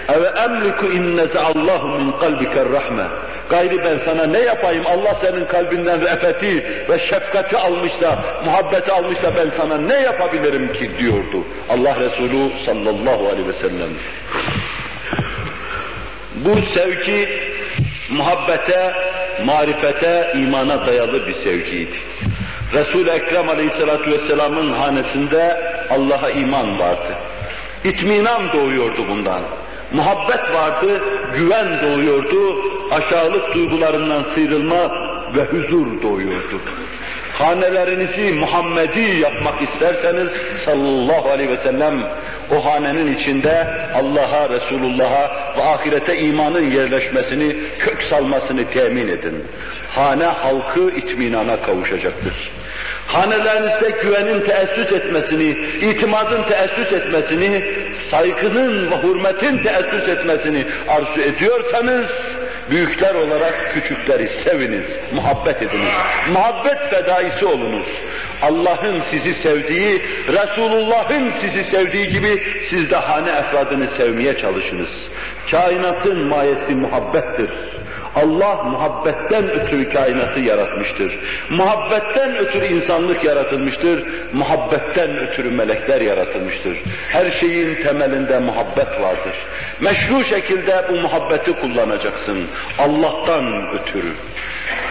[0.09, 3.05] eve emliku inneze Allahu min kalbiker rahme.
[3.51, 4.85] Gayri ben sana ne yapayım?
[4.87, 11.45] Allah senin kalbinden re'feti ve şefkati almışsa, muhabbeti almışsa ben sana ne yapabilirim ki diyordu.
[11.71, 13.91] Allah Resulü sallallahu aleyhi ve sellem.
[16.35, 17.29] Bu sevgi
[18.11, 18.93] muhabbete,
[19.45, 21.97] marifete, imana dayalı bir sevgiydi.
[22.75, 27.17] Resul-i Ekrem Aleyhisselatü Vesselam'ın hanesinde Allah'a iman vardı.
[27.87, 29.43] İtminan doğuyordu bundan.
[29.93, 31.03] Muhabbet vardı,
[31.37, 32.59] güven doğuyordu,
[32.91, 34.91] aşağılık duygularından sıyrılma
[35.37, 36.61] ve huzur doğuyordu.
[37.33, 40.29] Hanelerinizi Muhammedi yapmak isterseniz
[40.65, 41.95] sallallahu aleyhi ve sellem
[42.51, 49.45] o hanenin içinde Allah'a, Resulullah'a ve ahirete imanın yerleşmesini, kök salmasını temin edin.
[49.91, 52.51] Hane halkı itminana kavuşacaktır.
[53.07, 55.51] Hanelerinizde güvenin teessüs etmesini,
[55.81, 57.65] itimadın teessüs etmesini,
[58.11, 62.07] saygının ve hürmetin teessüs etmesini arzu ediyorsanız,
[62.71, 65.95] Büyükler olarak küçükleri seviniz, muhabbet ediniz.
[66.33, 67.87] Muhabbet fedaisi olunuz.
[68.43, 74.91] Allah'ın sizi sevdiği, Resulullah'ın sizi sevdiği gibi siz de hane efradını sevmeye çalışınız.
[75.51, 77.51] Kainatın mayesi muhabbettir.
[78.17, 81.19] Allah muhabbetten ötürü kainatı yaratmıştır.
[81.51, 84.07] Muhabbetten ötürü insanlık yaratılmıştır.
[84.33, 86.79] Muhabbetten ötürü melekler yaratılmıştır.
[87.09, 89.35] Her şeyin temelinde muhabbet vardır.
[89.81, 92.47] Meşru şekilde bu muhabbeti kullanacaksın.
[92.79, 94.13] Allah'tan ötürü.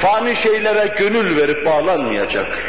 [0.02, 2.60] Fani şeylere gönül verip bağlanmayacak.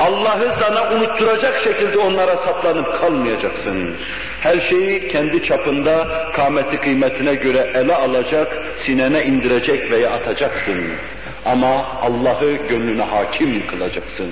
[0.00, 3.94] Allah'ı sana unutturacak şekilde onlara saplanıp kalmayacaksın.
[4.40, 10.82] Her şeyi kendi çapında kâmeti kıymetine göre ele alacak, sinene indirecek veya atacaksın.
[11.44, 14.28] Ama Allah'ı gönlüne hakim kılacaksın.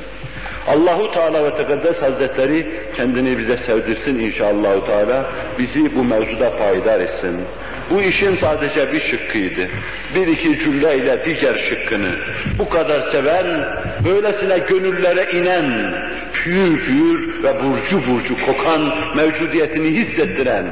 [0.69, 2.67] Allahu Teala ve Tekaddes Hazretleri
[2.97, 5.25] kendini bize sevdirsin inşallah Teala.
[5.59, 7.41] Bizi bu mevzuda payidar etsin.
[7.91, 9.69] Bu işin sadece bir şıkkıydı.
[10.15, 12.11] Bir iki cümleyle diğer şıkkını
[12.59, 13.47] bu kadar seven,
[14.05, 15.95] böylesine gönüllere inen,
[16.33, 20.65] pür pür ve burcu burcu kokan mevcudiyetini hissettiren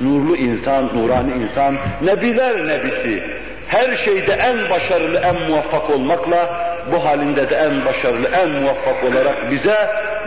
[0.00, 3.22] nurlu insan, nurani insan, nebiler nebisi,
[3.70, 9.50] her şeyde en başarılı, en muvaffak olmakla bu halinde de en başarılı, en muvaffak olarak
[9.50, 9.76] bize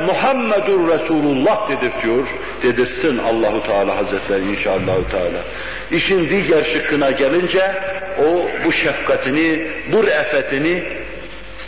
[0.06, 2.28] Muhammedur Resulullah dedirtiyor.
[2.64, 5.42] Dedirsin Allahu Teala Hazretleri inşallah Teala.
[5.92, 7.72] İşin diğer şıkkına gelince
[8.20, 10.84] o bu şefkatini, bu re'fetini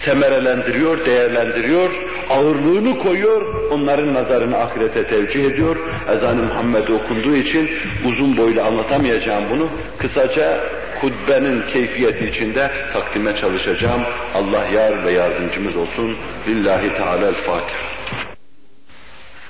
[0.05, 1.91] semerelendiriyor, değerlendiriyor,
[2.29, 5.75] ağırlığını koyuyor, onların nazarını ahirete tevcih ediyor.
[6.15, 7.69] Ezan-ı Muhammed okunduğu için
[8.05, 9.69] uzun boylu anlatamayacağım bunu.
[9.97, 10.59] Kısaca
[11.04, 14.02] hutbenin keyfiyeti içinde takdime çalışacağım.
[14.34, 16.16] Allah yar ve yardımcımız olsun.
[16.46, 17.90] Lillahi Teala'l-Fatiha.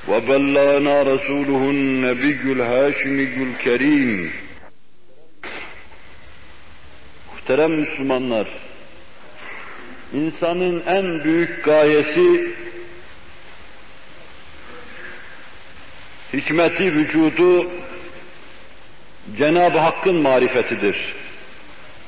[0.08, 4.30] وبلغنا رسوله النبي الهاشمي الكريم
[7.50, 8.46] Muhterem Müslümanlar,
[10.12, 12.54] insanın en büyük gayesi
[16.32, 17.66] hikmeti vücudu
[19.38, 20.96] Cenab-ı Hakk'ın marifetidir.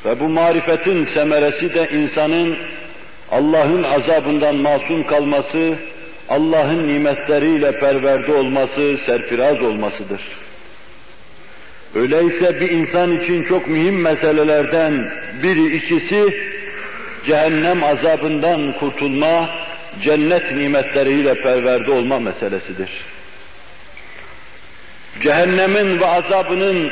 [0.05, 2.57] Ve bu marifetin semeresi de insanın
[3.31, 5.75] Allah'ın azabından masum kalması,
[6.29, 10.21] Allah'ın nimetleriyle perverde olması, serfiraz olmasıdır.
[11.95, 15.11] Öyleyse bir insan için çok mühim meselelerden
[15.43, 16.37] biri ikisi
[17.25, 19.49] cehennem azabından kurtulma,
[20.01, 22.89] cennet nimetleriyle perverde olma meselesidir.
[25.23, 26.91] Cehennemin ve azabının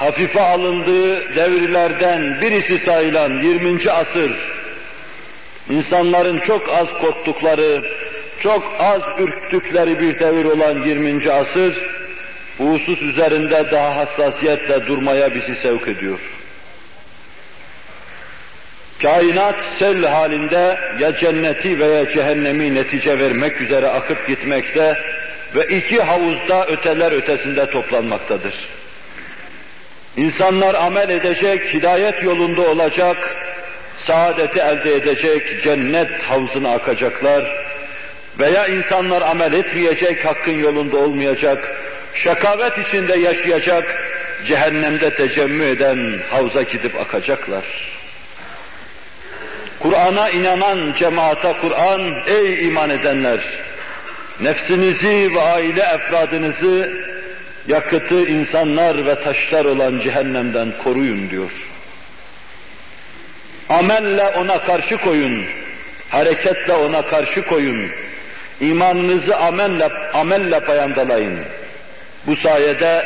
[0.00, 3.90] hafife alındığı devirlerden birisi sayılan 20.
[3.90, 4.32] asır,
[5.70, 7.82] insanların çok az korktukları,
[8.42, 11.32] çok az ürktükleri bir devir olan 20.
[11.32, 11.74] asır,
[12.58, 16.18] bu husus üzerinde daha hassasiyetle durmaya bizi sevk ediyor.
[19.02, 24.94] Kainat sel halinde ya cenneti veya cehennemi netice vermek üzere akıp gitmekte
[25.54, 28.54] ve iki havuzda öteler ötesinde toplanmaktadır.
[30.16, 33.36] İnsanlar amel edecek, hidayet yolunda olacak,
[34.06, 37.70] saadeti elde edecek, cennet havuzuna akacaklar
[38.38, 41.72] veya insanlar amel etmeyecek, hakkın yolunda olmayacak,
[42.14, 43.94] şakavet içinde yaşayacak,
[44.46, 47.64] cehennemde tecemmü eden havza gidip akacaklar.
[49.80, 53.40] Kur'an'a inanan cemaata Kur'an, ey iman edenler,
[54.40, 56.92] nefsinizi ve aile efradınızı
[57.68, 61.50] yakıtı insanlar ve taşlar olan cehennemden koruyun diyor.
[63.68, 65.46] Amelle ona karşı koyun,
[66.08, 67.90] hareketle ona karşı koyun,
[68.60, 71.38] imanınızı amelle, amelle payandalayın.
[72.26, 73.04] Bu sayede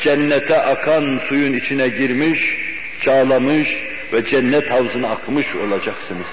[0.00, 2.40] cennete akan suyun içine girmiş,
[3.04, 3.68] çağlamış
[4.12, 6.26] ve cennet havzına akmış olacaksınız.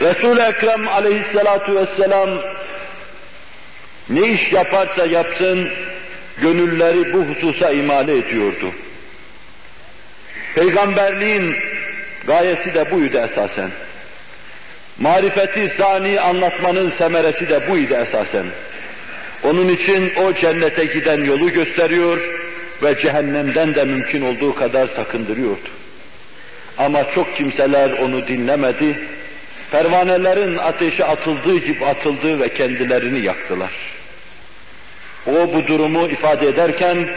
[0.00, 2.30] Resul-i Ekrem aleyhissalatu vesselam
[4.10, 5.70] ne iş yaparsa yapsın
[6.42, 8.72] gönülleri bu hususa imale ediyordu.
[10.54, 11.56] Peygamberliğin
[12.26, 13.70] gayesi de buydu esasen.
[14.98, 18.46] Marifeti sani anlatmanın semeresi de buydu esasen.
[19.42, 22.20] Onun için o cennete giden yolu gösteriyor
[22.82, 25.68] ve cehennemden de mümkün olduğu kadar sakındırıyordu.
[26.78, 28.98] Ama çok kimseler onu dinlemedi.
[29.70, 33.99] Pervanelerin ateşi atıldığı gibi atıldı ve kendilerini yaktılar.
[35.27, 37.07] O bu durumu ifade ederken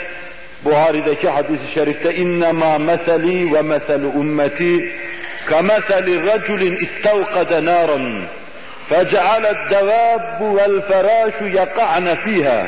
[0.65, 4.93] Buhari'deki hadis-i şerifte innema meseli ve meselu ümmeti
[5.49, 8.23] kemeseli raculin istavkade naran
[8.91, 12.61] فجعل الدواب والفراش يقعن فيها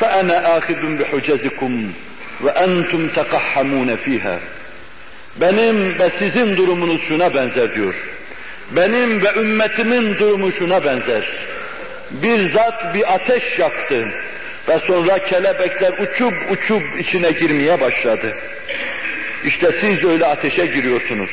[0.00, 1.92] فأنا آخذ بحجزكم
[2.44, 4.38] ve entum tekahhamune fiha.
[5.36, 7.94] Benim ve sizin durumunuz şuna benzer diyor.
[8.70, 11.24] Benim ve ümmetimin durumu şuna benzer.
[12.10, 14.08] Bir zat bir ateş yaktı
[14.67, 18.37] ve sonra kelebekler uçup uçup içine girmeye başladı.
[19.43, 21.29] İşte siz öyle ateşe giriyorsunuz.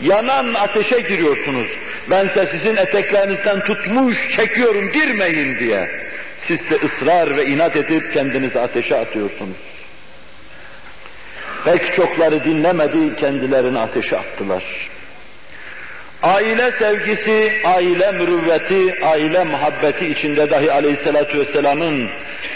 [0.00, 1.66] Yanan ateşe giriyorsunuz.
[2.10, 5.88] Bense sizin eteklerinizden tutmuş çekiyorum girmeyin diye.
[6.46, 9.56] Siz de ısrar ve inat edip kendinizi ateşe atıyorsunuz.
[11.64, 14.62] Pek çokları dinlemedi, kendilerini ateşe attılar.
[16.22, 22.10] Aile sevgisi, aile mürüvveti, aile muhabbeti içinde dahi aleyhissalatü vesselamın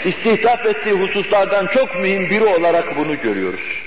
[0.05, 3.83] istihdaf ettiği hususlardan çok mühim biri olarak bunu görüyoruz.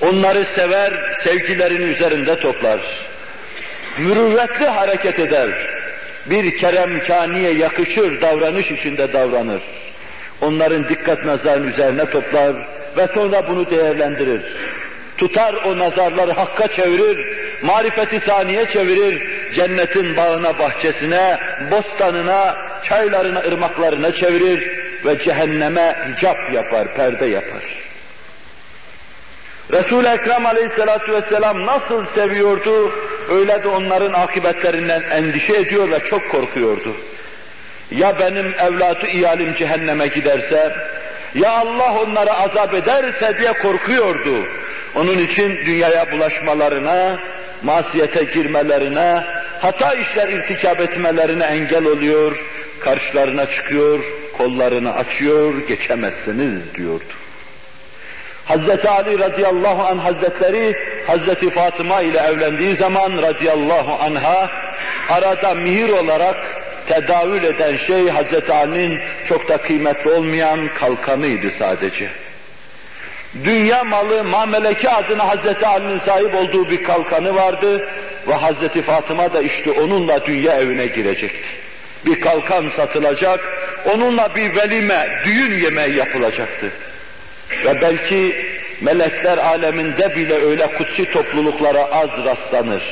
[0.00, 0.92] Onları sever,
[1.24, 2.80] sevgilerin üzerinde toplar.
[3.98, 5.50] Mürüvvetli hareket eder.
[6.26, 9.62] Bir keremkaniye yakışır davranış içinde davranır.
[10.40, 12.56] Onların dikkat nazarının üzerine toplar
[12.96, 14.42] ve sonra bunu değerlendirir.
[15.16, 17.26] Tutar o nazarları hakka çevirir,
[17.62, 19.22] marifeti saniye çevirir,
[19.54, 21.38] cennetin bağına, bahçesine,
[21.70, 22.56] bostanına,
[22.88, 27.62] çaylarına, ırmaklarına çevirir ve cehenneme hicap yapar, perde yapar.
[29.72, 32.92] Resul-i Ekrem aleyhissalatu vesselam nasıl seviyordu,
[33.30, 36.96] öyle de onların akıbetlerinden endişe ediyor ve çok korkuyordu.
[37.90, 40.76] Ya benim evlatı iyalim cehenneme giderse,
[41.34, 44.44] ya Allah onlara azap ederse diye korkuyordu.
[44.96, 47.18] Onun için dünyaya bulaşmalarına,
[47.62, 49.24] masiyete girmelerine,
[49.60, 52.36] hata işler irtikap etmelerine engel oluyor,
[52.80, 54.00] karşılarına çıkıyor,
[54.38, 57.04] kollarını açıyor, geçemezsiniz diyordu.
[58.44, 60.76] Hazreti Ali radıyallahu anh hazretleri
[61.06, 64.50] Hazreti Fatıma ile evlendiği zaman radıyallahu anha
[65.08, 66.36] arada mihir olarak
[66.88, 72.25] tedavül eden şey Hazreti Ali'nin çok da kıymetli olmayan kalkanıydı sadece.
[73.44, 77.88] Dünya malı mameleki adına Hazreti Ali'nin sahip olduğu bir kalkanı vardı
[78.28, 81.48] ve Hazreti Fatıma da işte onunla dünya evine girecekti.
[82.06, 83.40] Bir kalkan satılacak,
[83.94, 86.70] onunla bir velime, düğün yemeği yapılacaktı.
[87.64, 88.36] Ve belki
[88.80, 92.82] melekler aleminde bile öyle kutsi topluluklara az rastlanır.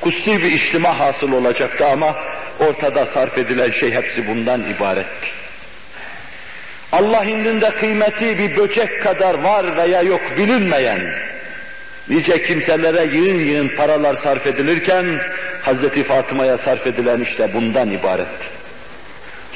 [0.00, 2.16] Kutsi bir içtima hasıl olacaktı ama
[2.58, 5.41] ortada sarf edilen şey hepsi bundan ibaretti.
[6.92, 11.14] Allah indinde kıymeti bir böcek kadar var veya yok bilinmeyen,
[12.08, 15.20] nice kimselere yığın yığın paralar sarf edilirken,
[15.62, 16.04] Hz.
[16.08, 18.26] Fatıma'ya sarf edilen işte bundan ibaret.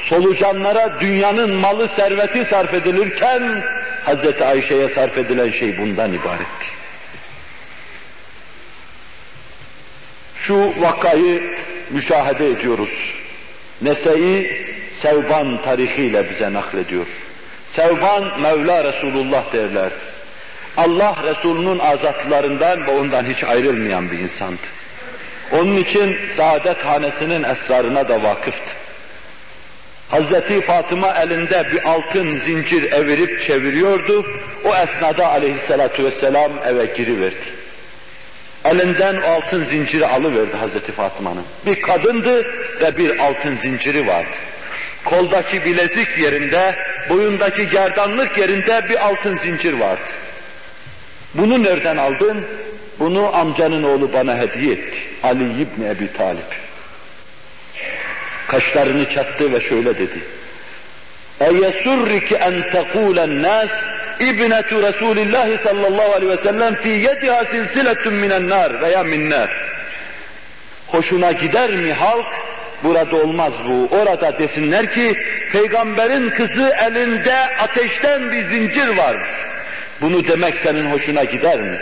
[0.09, 3.63] Solucanlara dünyanın malı serveti sarf edilirken,
[4.05, 4.41] Hz.
[4.41, 6.67] Ayşe'ye sarf edilen şey bundan ibaretti.
[10.37, 11.57] Şu vakayı
[11.89, 12.89] müşahede ediyoruz.
[13.81, 14.67] Nese'yi
[15.01, 17.07] Sevban tarihiyle bize naklediyor.
[17.77, 19.91] Sevban Mevla Resulullah derler.
[20.77, 24.61] Allah Resulünün azatlarından ve ondan hiç ayrılmayan bir insandı.
[25.51, 28.71] Onun için saadet hanesinin esrarına da vakıftı.
[30.09, 34.25] Hazreti Fatıma elinde bir altın zincir evirip çeviriyordu.
[34.63, 37.57] O esnada aleyhissalatu vesselam eve giriverdi.
[38.65, 41.45] Elinden o altın zinciri alıverdi Hazreti Fatıma'nın.
[41.65, 42.45] Bir kadındı
[42.81, 44.37] ve bir altın zinciri vardı
[45.06, 46.76] Koldaki bilezik yerinde,
[47.08, 50.10] boyundaki gerdanlık yerinde bir altın zincir vardı.
[51.34, 52.46] Bunu nereden aldın?
[52.98, 54.98] Bunu amcanın oğlu bana hediye etti.
[55.22, 56.44] Ali İbni Ebi Talip.
[58.48, 60.18] Kaşlarını çattı ve şöyle dedi.
[61.40, 63.72] اَيَسُرِّكِ اَنْ تَقُولَ النَّاسِ
[64.20, 69.50] اِبْنَةُ رَسُولِ اللّٰهِ sallallahu aleyhi ve sellem فِي يَدِهَا سِلْسِلَةٌ مِنَ النَّارِ veya minnar.
[70.86, 72.26] Hoşuna gider mi halk?
[72.83, 73.87] Burada olmaz bu.
[73.91, 75.15] Orada desinler ki
[75.51, 79.17] peygamberin kızı elinde ateşten bir zincir var.
[80.01, 81.79] Bunu demek senin hoşuna gider mi?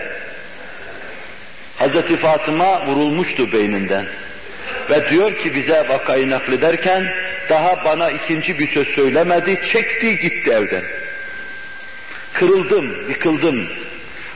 [1.77, 4.05] Hazreti Fatıma vurulmuştu beyninden.
[4.89, 7.07] Ve diyor ki bize vakayı naklederken
[7.49, 10.84] daha bana ikinci bir söz söylemedi, çekti gitti evden.
[12.34, 13.69] Kırıldım, yıkıldım.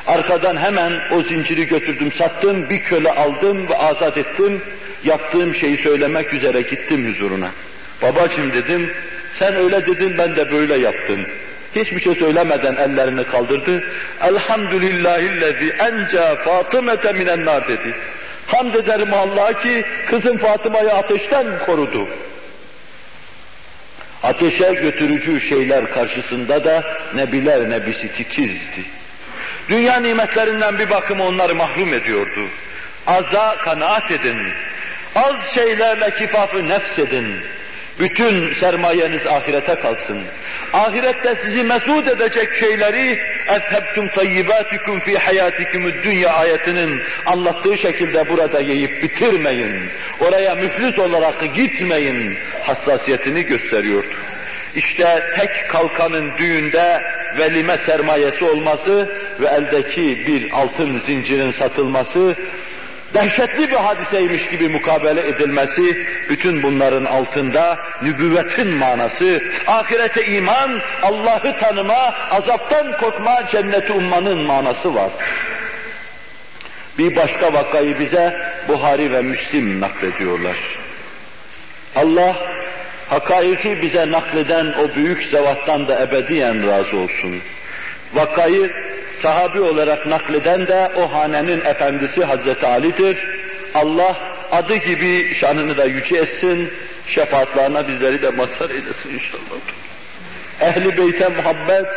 [0.08, 4.62] Arkadan hemen o zinciri götürdüm, sattım, bir köle aldım ve azat ettim.
[5.04, 7.52] Yaptığım şeyi söylemek üzere gittim huzuruna.
[8.02, 8.94] Babacım dedim,
[9.40, 11.26] sen öyle dedin ben de böyle yaptım.
[11.76, 13.84] Hiçbir şey söylemeden ellerini kaldırdı.
[14.22, 17.96] Elhamdülillahillezî enca Fatımete minen dedi.
[18.48, 22.08] Hamd ederim Allah'a ki kızım Fatıma'yı ateşten korudu.
[24.24, 26.84] Ateşe götürücü şeyler karşısında da
[27.16, 28.86] nebiler nebisi titizdi.
[29.70, 32.42] Dünya nimetlerinden bir bakıma onları mahrum ediyordu.
[33.08, 34.38] Aza kanaat edin.
[35.15, 37.37] Az şeylerle kifafı nefs edin.
[38.01, 40.23] Bütün sermayeniz ahirete kalsın.
[40.73, 43.19] Ahirette sizi mesut edecek şeyleri
[43.49, 49.91] اَذْهَبْتُمْ طَيِّبَاتِكُمْ فِي حَيَاتِكُمُ dünya ayetinin anlattığı şekilde burada yiyip bitirmeyin.
[50.21, 52.39] Oraya müflis olarak gitmeyin.
[52.63, 54.15] Hassasiyetini gösteriyordu.
[54.77, 57.03] İşte tek kalkanın düğünde
[57.39, 62.37] velime sermayesi olması ve eldeki bir altın zincirin satılması
[63.14, 72.14] dehşetli bir hadiseymiş gibi mukabele edilmesi, bütün bunların altında nübüvvetin manası, ahirete iman, Allah'ı tanıma,
[72.32, 75.10] azaptan korkma, cenneti ummanın manası var.
[76.98, 78.38] Bir başka vakayı bize
[78.68, 80.58] Buhari ve Müslim naklediyorlar.
[81.96, 82.36] Allah
[83.10, 87.42] hakaiki bize nakleden o büyük zevattan da ebediyen razı olsun.
[88.14, 88.72] Vakayı
[89.22, 93.18] sahabi olarak nakleden de o hanenin efendisi Hazreti Ali'dir.
[93.74, 94.16] Allah
[94.52, 96.74] adı gibi şanını da yüce etsin,
[97.08, 99.60] şefaatlerine bizleri de mazhar eylesin inşallah.
[100.62, 101.88] Ehli beyte muhabbet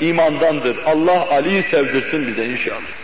[0.00, 0.76] imandandır.
[0.86, 3.02] Allah Ali'yi sevdirsin bize inşallah.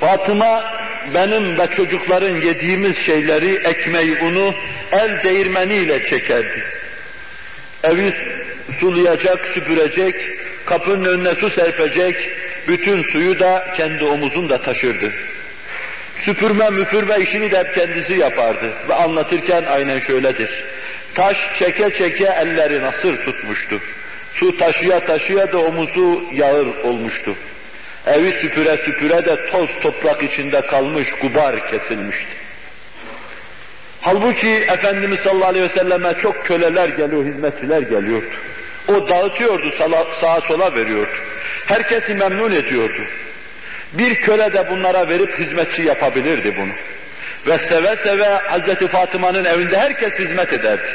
[0.00, 0.64] Fatıma
[1.14, 4.54] benim ve çocukların yediğimiz şeyleri, ekmeği, unu
[4.92, 6.64] el değirmeniyle çekerdi.
[7.84, 8.14] Evi
[8.80, 10.14] sulayacak, süpürecek,
[10.66, 12.30] kapının önüne su serpecek,
[12.68, 15.12] bütün suyu da kendi omuzunda taşırdı.
[16.24, 20.50] Süpürme müpürme işini de hep kendisi yapardı ve anlatırken aynen şöyledir.
[21.14, 23.80] Taş çeke çeke elleri nasır tutmuştu.
[24.34, 27.34] Su taşıya taşıya da omuzu yağır olmuştu.
[28.06, 32.41] Evi süpüre süpüre de toz toprak içinde kalmış, gubar kesilmişti.
[34.02, 38.26] Halbuki Efendimiz sallallahu aleyhi ve selleme çok köleler geliyor, hizmetçiler geliyordu.
[38.88, 39.74] O dağıtıyordu,
[40.20, 41.10] sağa sola veriyordu.
[41.66, 43.02] Herkesi memnun ediyordu.
[43.92, 46.72] Bir köle de bunlara verip hizmetçi yapabilirdi bunu.
[47.46, 50.88] Ve seve seve Hazreti Fatıma'nın evinde herkes hizmet ederdi.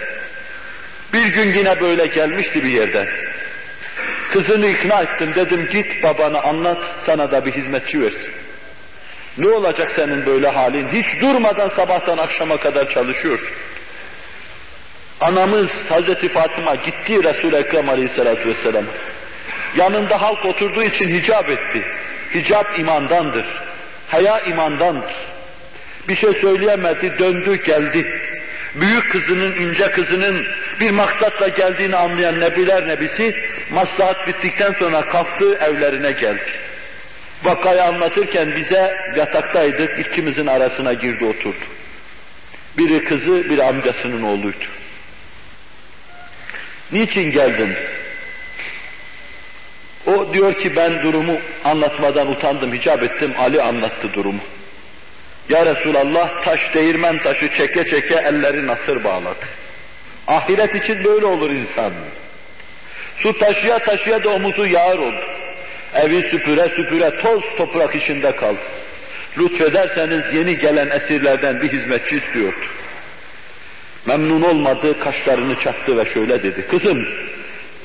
[1.13, 3.07] Bir gün yine böyle gelmişti bir yerden.
[4.31, 8.31] Kızını ikna ettim dedim git babana anlat sana da bir hizmetçi versin.
[9.37, 10.87] Ne olacak senin böyle halin?
[10.87, 13.47] Hiç durmadan sabahtan akşama kadar çalışıyorsun.
[15.21, 18.85] Anamız Hazreti Fatıma gitti Resul-i Ekrem Aleyhisselatü Vesselam.
[19.75, 21.83] Yanında halk oturduğu için hicap etti.
[22.33, 23.45] Hicap imandandır.
[24.07, 25.15] Haya imandandır.
[26.07, 28.05] Bir şey söyleyemedi, döndü geldi.
[28.75, 30.45] Büyük kızının, ince kızının
[30.79, 33.35] bir maksatla geldiğini anlayan Nebiler Nebisi,
[33.71, 36.66] maslahat bittikten sonra kalktı, evlerine geldi.
[37.43, 41.65] Vakayı anlatırken bize yataktaydık, ikimizin arasına girdi oturdu.
[42.77, 44.65] Biri kızı, biri amcasının oğluydu.
[46.91, 47.75] Niçin geldin?
[50.07, 54.41] O diyor ki ben durumu anlatmadan utandım, hicap ettim, Ali anlattı durumu.
[55.49, 59.45] Ya Resulallah taş değirmen taşı çeke çeke elleri nasır bağladı.
[60.27, 61.93] Ahiret için böyle olur insan.
[63.17, 65.25] Su taşıya taşıya da omuzu yağır oldu.
[66.03, 68.59] Evi süpüre süpüre toz toprak içinde kaldı.
[69.37, 72.65] Lütfederseniz yeni gelen esirlerden bir hizmetçi istiyordu.
[74.05, 76.67] Memnun olmadı, kaşlarını çattı ve şöyle dedi.
[76.67, 77.07] Kızım,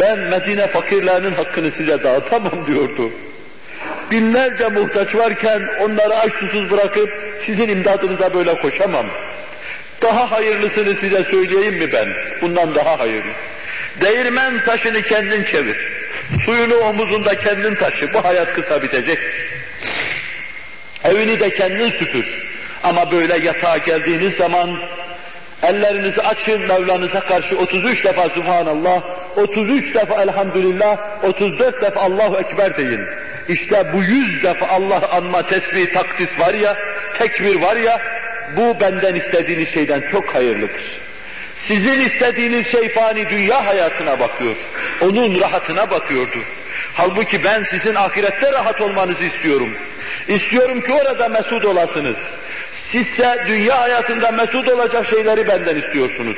[0.01, 3.11] ben Medine fakirlerinin hakkını size dağıtamam diyordu.
[4.11, 7.11] Binlerce muhtaç varken onları aç susuz bırakıp
[7.47, 9.07] sizin imdadınıza böyle koşamam.
[10.03, 12.09] Daha hayırlısını size söyleyeyim mi ben?
[12.43, 13.33] Bundan daha hayırlı.
[14.01, 15.77] Değirmen taşını kendin çevir.
[16.45, 18.13] Suyunu omuzunda kendin taşı.
[18.15, 19.19] Bu hayat kısa bitecek.
[21.05, 22.27] Evini de kendin süpür.
[22.83, 24.77] Ama böyle yatağa geldiğiniz zaman
[25.63, 29.03] ellerinizi açın Mevlanıza karşı 33 defa Subhanallah,
[29.37, 33.01] 33 defa Elhamdülillah, 34 defa Allahu Ekber deyin.
[33.49, 36.77] İşte bu yüz defa Allah anma, tesbih, takdis var ya,
[37.19, 38.01] tekbir var ya,
[38.57, 41.02] bu benden istediğiniz şeyden çok hayırlıdır.
[41.69, 44.57] Sizin istediğiniz şey fani dünya hayatına bakıyor.
[45.01, 46.39] Onun rahatına bakıyordu.
[46.95, 49.77] Halbuki ben sizin ahirette rahat olmanızı istiyorum.
[50.29, 52.17] İstiyorum ki orada mesut olasınız.
[52.93, 56.37] Sizse dünya hayatında mesut olacak şeyleri benden istiyorsunuz.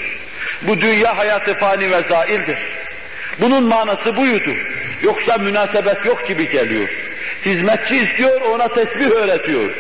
[0.63, 2.59] Bu dünya hayatı fani ve zaildir.
[3.41, 4.51] Bunun manası buydu.
[5.03, 6.89] Yoksa münasebet yok gibi geliyor.
[7.45, 9.71] Hizmetçi istiyor, ona tesbih öğretiyor.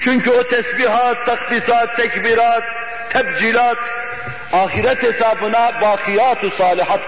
[0.00, 2.64] Çünkü o tesbihat, takdisat, tekbirat,
[3.12, 3.78] tebcilat,
[4.52, 7.00] ahiret hesabına bakiyatu salihat.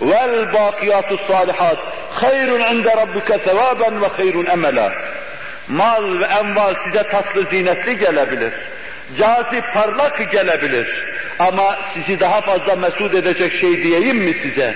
[0.00, 1.78] Vel bakiyatu salihat.
[2.10, 4.92] Hayrun inde rabbike sevaben ve hayrun emela.
[5.68, 8.52] Mal ve enval size tatlı zinetli gelebilir.
[9.18, 11.14] Cazip parlak gelebilir.
[11.38, 14.74] Ama sizi daha fazla mesut edecek şey diyeyim mi size?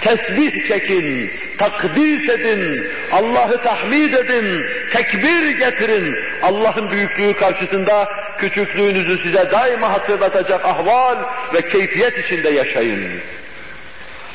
[0.00, 6.16] Tesbih çekin, takdis edin, Allah'ı tahmid edin, tekbir getirin.
[6.42, 8.08] Allah'ın büyüklüğü karşısında
[8.38, 11.16] küçüklüğünüzü size daima hatırlatacak ahval
[11.54, 13.20] ve keyfiyet içinde yaşayın.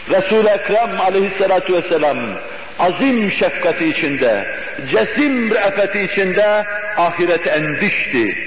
[0.09, 2.17] Resul-i Ekrem aleyhissalatu vesselam
[2.79, 4.45] azim şefkati içinde,
[4.91, 6.65] cesim re'feti içinde
[6.97, 8.37] ahirete endişti.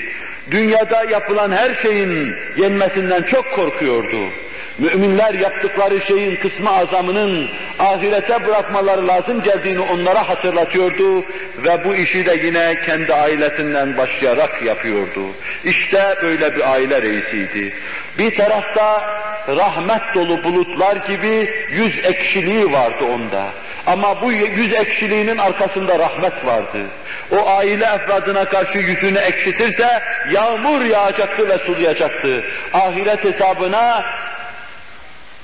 [0.50, 4.30] Dünyada yapılan her şeyin yenmesinden çok korkuyordu.
[4.78, 11.24] Müminler yaptıkları şeyin kısmı azamının ahirete bırakmaları lazım geldiğini onlara hatırlatıyordu
[11.64, 15.20] ve bu işi de yine kendi ailesinden başlayarak yapıyordu.
[15.64, 17.72] İşte böyle bir aile reisiydi.
[18.18, 19.02] Bir tarafta
[19.48, 23.46] rahmet dolu bulutlar gibi yüz ekşiliği vardı onda.
[23.86, 26.86] Ama bu yüz ekşiliğinin arkasında rahmet vardı.
[27.32, 32.44] O aile efradına karşı yüzünü ekşitirse yağmur yağacaktı ve sulayacaktı.
[32.72, 34.04] Ahiret hesabına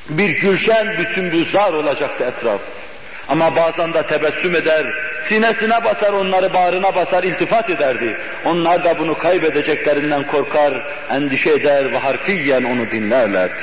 [0.09, 2.61] bir gülşen, bir sümbüzar olacaktı etraf.
[3.29, 4.87] Ama bazen de tebessüm eder,
[5.29, 8.17] sinesine basar, onları bağrına basar, iltifat ederdi.
[8.45, 10.75] Onlar da bunu kaybedeceklerinden korkar,
[11.11, 13.63] endişe eder ve harfiyen onu dinlerlerdi.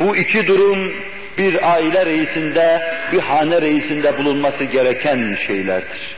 [0.00, 0.92] Bu iki durum
[1.38, 2.82] bir aile reisinde,
[3.12, 6.16] bir hane reisinde bulunması gereken şeylerdir.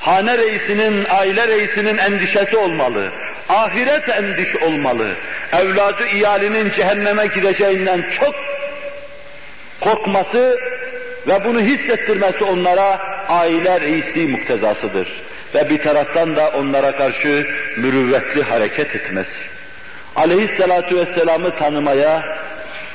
[0.00, 3.08] Hane reisinin, aile reisinin endişesi olmalı.
[3.48, 5.08] Ahiret endiş olmalı.
[5.52, 8.34] Evladı iyalinin cehenneme gideceğinden çok
[9.80, 10.58] korkması
[11.26, 12.98] ve bunu hissettirmesi onlara
[13.28, 15.08] aile reisliği muktezasıdır.
[15.54, 17.46] Ve bir taraftan da onlara karşı
[17.76, 19.54] mürüvvetli hareket etmesi.
[20.16, 22.22] Aleyhissalatu vesselam'ı tanımaya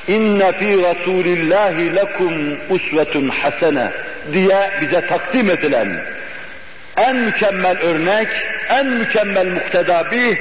[0.08, 3.90] inne fi rasulillahi lekum usvetun hasene
[4.32, 6.00] diye bize takdim edilen
[6.96, 8.28] en mükemmel örnek,
[8.68, 10.38] en mükemmel muktedabi,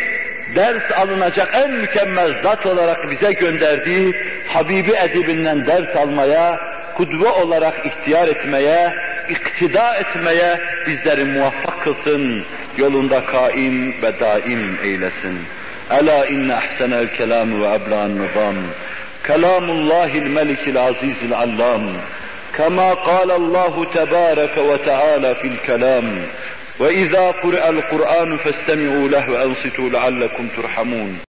[0.55, 4.15] ders alınacak en mükemmel zat olarak bize gönderdiği
[4.47, 6.59] Habibi edibinden ders almaya,
[6.95, 8.93] kudve olarak ihtiyar etmeye,
[9.29, 12.45] iktida etmeye bizleri muvaffak kılsın,
[12.77, 15.39] yolunda kaim ve daim eylesin.
[15.89, 18.55] Ela inne ahsenel kelam ve eblan nizam.
[19.27, 21.81] Kelamullahil melikil azizil allam.
[22.57, 26.05] Kema kâle Allahu tebâreke ve teâlâ fil kelam.
[26.79, 31.17] وإذا قرأ القرآن فاستمعوا له وأنصتوا لعلكم ترحمون.